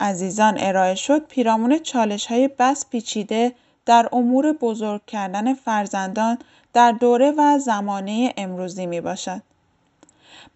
عزیزان 0.00 0.54
ارائه 0.58 0.94
شد 0.94 1.26
پیرامون 1.26 1.78
چالش 1.78 2.26
های 2.26 2.48
بس 2.58 2.86
پیچیده 2.90 3.54
در 3.86 4.08
امور 4.12 4.52
بزرگ 4.52 5.06
کردن 5.06 5.54
فرزندان 5.54 6.38
در 6.72 6.92
دوره 6.92 7.30
و 7.30 7.58
زمانه 7.58 8.34
امروزی 8.36 8.86
می 8.86 9.00
باشد. 9.00 9.42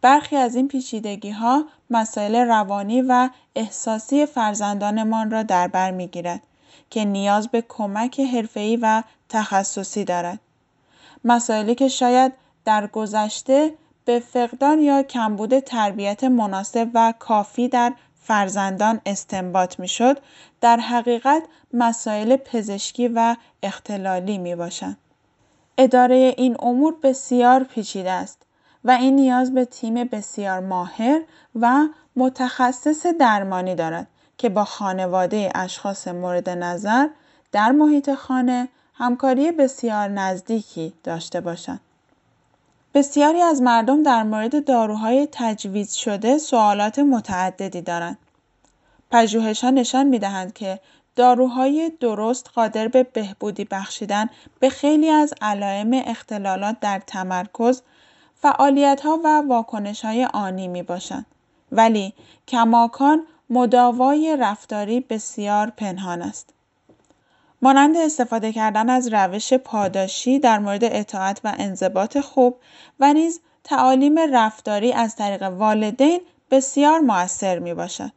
برخی 0.01 0.37
از 0.37 0.55
این 0.55 0.68
پیچیدگی 0.68 1.31
ها 1.31 1.64
مسائل 1.90 2.35
روانی 2.35 3.03
و 3.03 3.29
احساسی 3.57 4.27
فرزندانمان 4.27 5.31
را 5.31 5.42
در 5.42 5.68
بر 5.68 5.90
می 5.90 6.07
گیرد 6.07 6.40
که 6.91 7.05
نیاز 7.05 7.49
به 7.49 7.65
کمک 7.69 8.21
حرفه‌ای 8.21 8.77
و 8.77 9.03
تخصصی 9.29 10.05
دارد. 10.05 10.41
مسائلی 11.25 11.75
که 11.75 11.89
شاید 11.89 12.33
در 12.65 12.87
گذشته 12.87 13.75
به 14.05 14.21
فقدان 14.21 14.79
یا 14.79 15.03
کمبود 15.03 15.59
تربیت 15.59 16.25
مناسب 16.25 16.89
و 16.95 17.15
کافی 17.19 17.69
در 17.69 17.93
فرزندان 18.23 19.01
استنباط 19.07 19.81
می‌شد 19.81 20.19
در 20.61 20.77
حقیقت 20.77 21.43
مسائل 21.73 22.37
پزشکی 22.37 23.09
و 23.09 23.37
اختلالی 23.63 24.39
می 24.39 24.55
باشند. 24.55 24.97
اداره 25.79 26.35
این 26.37 26.57
امور 26.59 26.95
بسیار 27.03 27.65
پیچیده 27.65 28.11
است 28.11 28.43
و 28.85 28.91
این 28.91 29.17
نیاز 29.17 29.55
به 29.55 29.65
تیم 29.65 29.95
بسیار 29.95 30.61
ماهر 30.61 31.21
و 31.61 31.87
متخصص 32.17 33.07
درمانی 33.07 33.75
دارد 33.75 34.07
که 34.38 34.49
با 34.49 34.64
خانواده 34.64 35.53
اشخاص 35.55 36.09
مورد 36.09 36.49
نظر 36.49 37.09
در 37.53 37.70
محیط 37.70 38.14
خانه 38.14 38.68
همکاری 38.94 39.53
بسیار 39.53 40.09
نزدیکی 40.09 40.92
داشته 41.05 41.40
باشند. 41.40 41.81
بسیاری 42.94 43.40
از 43.40 43.62
مردم 43.62 44.03
در 44.03 44.23
مورد 44.23 44.64
داروهای 44.64 45.29
تجویز 45.33 45.92
شده 45.94 46.38
سوالات 46.38 46.99
متعددی 46.99 47.81
دارند. 47.81 48.18
پژوهش‌ها 49.11 49.70
نشان 49.70 50.07
می‌دهند 50.07 50.53
که 50.53 50.81
داروهای 51.16 51.92
درست 52.01 52.51
قادر 52.55 52.88
به 52.88 53.03
بهبودی 53.03 53.64
بخشیدن 53.64 54.31
به 54.61 54.68
خیلی 54.70 55.11
از 55.11 55.35
علائم 55.42 56.03
اختلالات 56.07 56.81
در 56.81 57.03
تمرکز، 57.07 57.83
فعالیت‌ها 58.35 59.20
و 59.25 59.42
واکنش‌های 59.49 60.25
آنی 60.25 60.68
می‌باشند. 60.68 61.27
ولی 61.73 62.14
کماکان 62.49 63.27
مداوای 63.50 64.37
رفتاری 64.40 65.00
بسیار 65.00 65.70
پنهان 65.70 66.22
است. 66.22 66.54
مانند 67.62 67.96
استفاده 67.96 68.52
کردن 68.52 68.90
از 68.90 69.12
روش 69.12 69.52
پاداشی 69.52 70.38
در 70.38 70.59
مورد 70.59 70.85
اطاعت 70.85 71.40
و 71.44 71.54
انضباط 71.59 72.18
خوب 72.18 72.57
و 73.00 73.12
نیز 73.12 73.40
تعالیم 73.64 74.18
رفتاری 74.18 74.92
از 74.92 75.16
طریق 75.16 75.42
والدین 75.42 76.20
بسیار 76.50 77.00
مؤثر 77.00 77.59
می 77.59 77.74
باشد. 77.74 78.11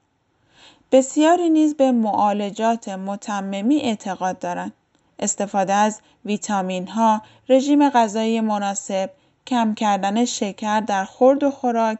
بسیاری 0.91 1.49
نیز 1.49 1.75
به 1.75 1.91
معالجات 1.91 2.89
متممی 2.89 3.81
اعتقاد 3.81 4.39
دارند. 4.39 4.73
استفاده 5.19 5.73
از 5.73 5.99
ویتامین 6.25 6.87
ها، 6.87 7.21
رژیم 7.49 7.89
غذایی 7.89 8.41
مناسب، 8.41 9.09
کم 9.47 9.73
کردن 9.73 10.25
شکر 10.25 10.79
در 10.79 11.05
خورد 11.05 11.43
و 11.43 11.51
خوراک، 11.51 11.99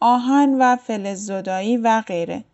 آهن 0.00 0.54
و 0.58 0.76
فلز 0.76 1.26
زدایی 1.26 1.76
و 1.76 2.00
غیره. 2.00 2.44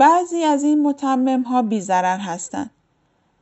بعضی 0.00 0.44
از 0.44 0.62
این 0.62 0.82
متمم 0.82 1.42
ها 1.42 1.62
بیزرر 1.62 2.18
هستند. 2.18 2.70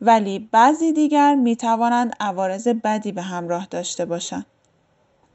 ولی 0.00 0.48
بعضی 0.52 0.92
دیگر 0.92 1.34
می 1.34 1.56
توانند 1.56 2.16
عوارض 2.20 2.68
بدی 2.68 3.12
به 3.12 3.22
همراه 3.22 3.66
داشته 3.70 4.04
باشند. 4.04 4.46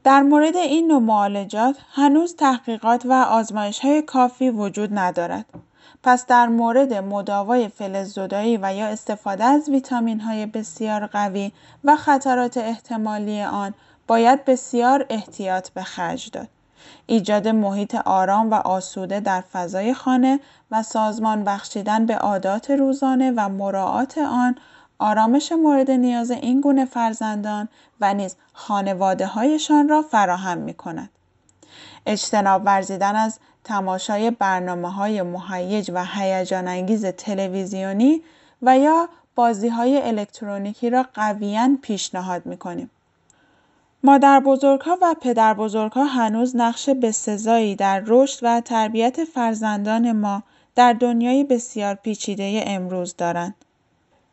در 0.04 0.22
مورد 0.22 0.56
این 0.56 0.86
نوع 0.86 1.00
معالجات 1.02 1.76
هنوز 1.92 2.36
تحقیقات 2.36 3.06
و 3.06 3.12
آزمایش 3.12 3.80
های 3.80 4.02
کافی 4.02 4.50
وجود 4.50 4.98
ندارد. 4.98 5.46
پس 6.02 6.26
در 6.26 6.46
مورد 6.46 6.94
مداوای 6.94 7.68
فلز 7.68 8.14
زدایی 8.14 8.58
و 8.62 8.74
یا 8.74 8.86
استفاده 8.86 9.44
از 9.44 9.68
ویتامین 9.68 10.20
های 10.20 10.46
بسیار 10.46 11.06
قوی 11.06 11.52
و 11.84 11.96
خطرات 11.96 12.56
احتمالی 12.56 13.42
آن 13.42 13.74
باید 14.06 14.44
بسیار 14.44 15.06
احتیاط 15.10 15.68
به 15.68 15.82
خرج 15.82 16.30
داد. 16.30 16.48
ایجاد 17.06 17.48
محیط 17.48 17.94
آرام 17.94 18.50
و 18.50 18.54
آسوده 18.54 19.20
در 19.20 19.40
فضای 19.40 19.94
خانه 19.94 20.40
و 20.70 20.82
سازمان 20.82 21.44
بخشیدن 21.44 22.06
به 22.06 22.16
عادات 22.16 22.70
روزانه 22.70 23.32
و 23.36 23.48
مراعات 23.48 24.18
آن 24.18 24.56
آرامش 24.98 25.52
مورد 25.52 25.90
نیاز 25.90 26.30
این 26.30 26.60
گونه 26.60 26.84
فرزندان 26.84 27.68
و 28.00 28.14
نیز 28.14 28.36
خانواده 28.52 29.26
هایشان 29.26 29.88
را 29.88 30.02
فراهم 30.02 30.58
می 30.58 30.74
کند. 30.74 31.10
اجتناب 32.06 32.62
ورزیدن 32.64 33.16
از 33.16 33.38
تماشای 33.64 34.30
برنامه 34.30 34.92
های 34.92 35.22
مهیج 35.22 35.90
و 35.94 36.04
هیجان 36.04 36.68
انگیز 36.68 37.06
تلویزیونی 37.06 38.22
و 38.62 38.78
یا 38.78 39.08
بازی 39.34 39.68
های 39.68 40.02
الکترونیکی 40.02 40.90
را 40.90 41.06
قویاً 41.14 41.78
پیشنهاد 41.82 42.46
می 42.46 42.56
کنیم. 42.56 42.90
مادر 44.06 44.40
بزرگها 44.40 44.98
و 45.02 45.14
پدر 45.20 45.54
بزرگها 45.54 46.04
هنوز 46.04 46.56
نقش 46.56 46.88
بسزایی 46.88 47.76
در 47.76 48.02
رشد 48.06 48.38
و 48.42 48.60
تربیت 48.60 49.24
فرزندان 49.24 50.12
ما 50.12 50.42
در 50.74 50.92
دنیای 50.92 51.44
بسیار 51.44 51.94
پیچیده 51.94 52.64
امروز 52.66 53.14
دارند. 53.18 53.54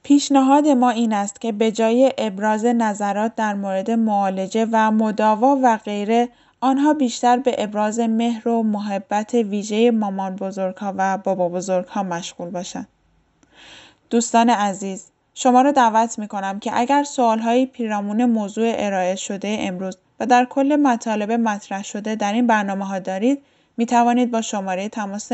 پیشنهاد 0.03 0.67
ما 0.67 0.89
این 0.89 1.13
است 1.13 1.41
که 1.41 1.51
به 1.51 1.71
جای 1.71 2.13
ابراز 2.17 2.65
نظرات 2.65 3.35
در 3.35 3.53
مورد 3.53 3.91
معالجه 3.91 4.67
و 4.71 4.91
مداوا 4.91 5.59
و 5.63 5.77
غیره 5.77 6.29
آنها 6.61 6.93
بیشتر 6.93 7.37
به 7.37 7.55
ابراز 7.57 7.99
مهر 7.99 8.47
و 8.47 8.63
محبت 8.63 9.33
ویژه 9.33 9.91
مامان 9.91 10.35
بزرگها 10.35 10.93
و 10.97 11.17
بابا 11.17 11.49
بزرگها 11.49 12.03
مشغول 12.03 12.49
باشند. 12.49 12.87
دوستان 14.09 14.49
عزیز 14.49 15.05
شما 15.33 15.61
را 15.61 15.71
دعوت 15.71 16.19
می 16.19 16.27
کنم 16.27 16.59
که 16.59 16.71
اگر 16.73 17.03
سوالهایی 17.03 17.65
پیرامون 17.65 18.25
موضوع 18.25 18.73
ارائه 18.75 19.15
شده 19.15 19.57
امروز 19.59 19.97
و 20.19 20.25
در 20.25 20.45
کل 20.45 20.75
مطالب 20.75 21.31
مطرح 21.31 21.83
شده 21.83 22.15
در 22.15 22.33
این 22.33 22.47
برنامه 22.47 22.85
ها 22.85 22.99
دارید 22.99 23.43
می 23.77 23.85
توانید 23.85 24.31
با 24.31 24.41
شماره 24.41 24.89
تماس 24.89 25.31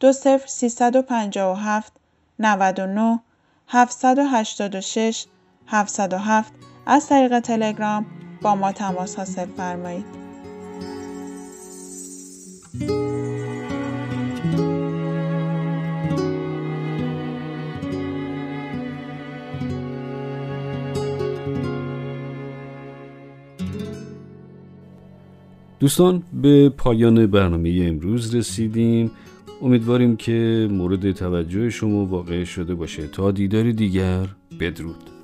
20357 0.00 1.92
99 2.38 3.20
786 3.68 5.26
707 5.66 6.52
از 6.86 7.06
طریق 7.06 7.40
تلگرام 7.40 8.06
با 8.42 8.54
ما 8.54 8.72
تماس 8.72 9.16
حاصل 9.16 9.46
فرمایید. 9.56 10.27
دوستان 25.80 26.22
به 26.42 26.68
پایان 26.68 27.26
برنامه 27.26 27.84
امروز 27.88 28.34
رسیدیم. 28.34 29.10
امیدواریم 29.62 30.16
که 30.16 30.68
مورد 30.70 31.12
توجه 31.12 31.70
شما 31.70 32.04
واقع 32.04 32.44
شده 32.44 32.74
باشه. 32.74 33.06
تا 33.06 33.30
دیدار 33.30 33.72
دیگر 33.72 34.26
بدرود. 34.60 35.17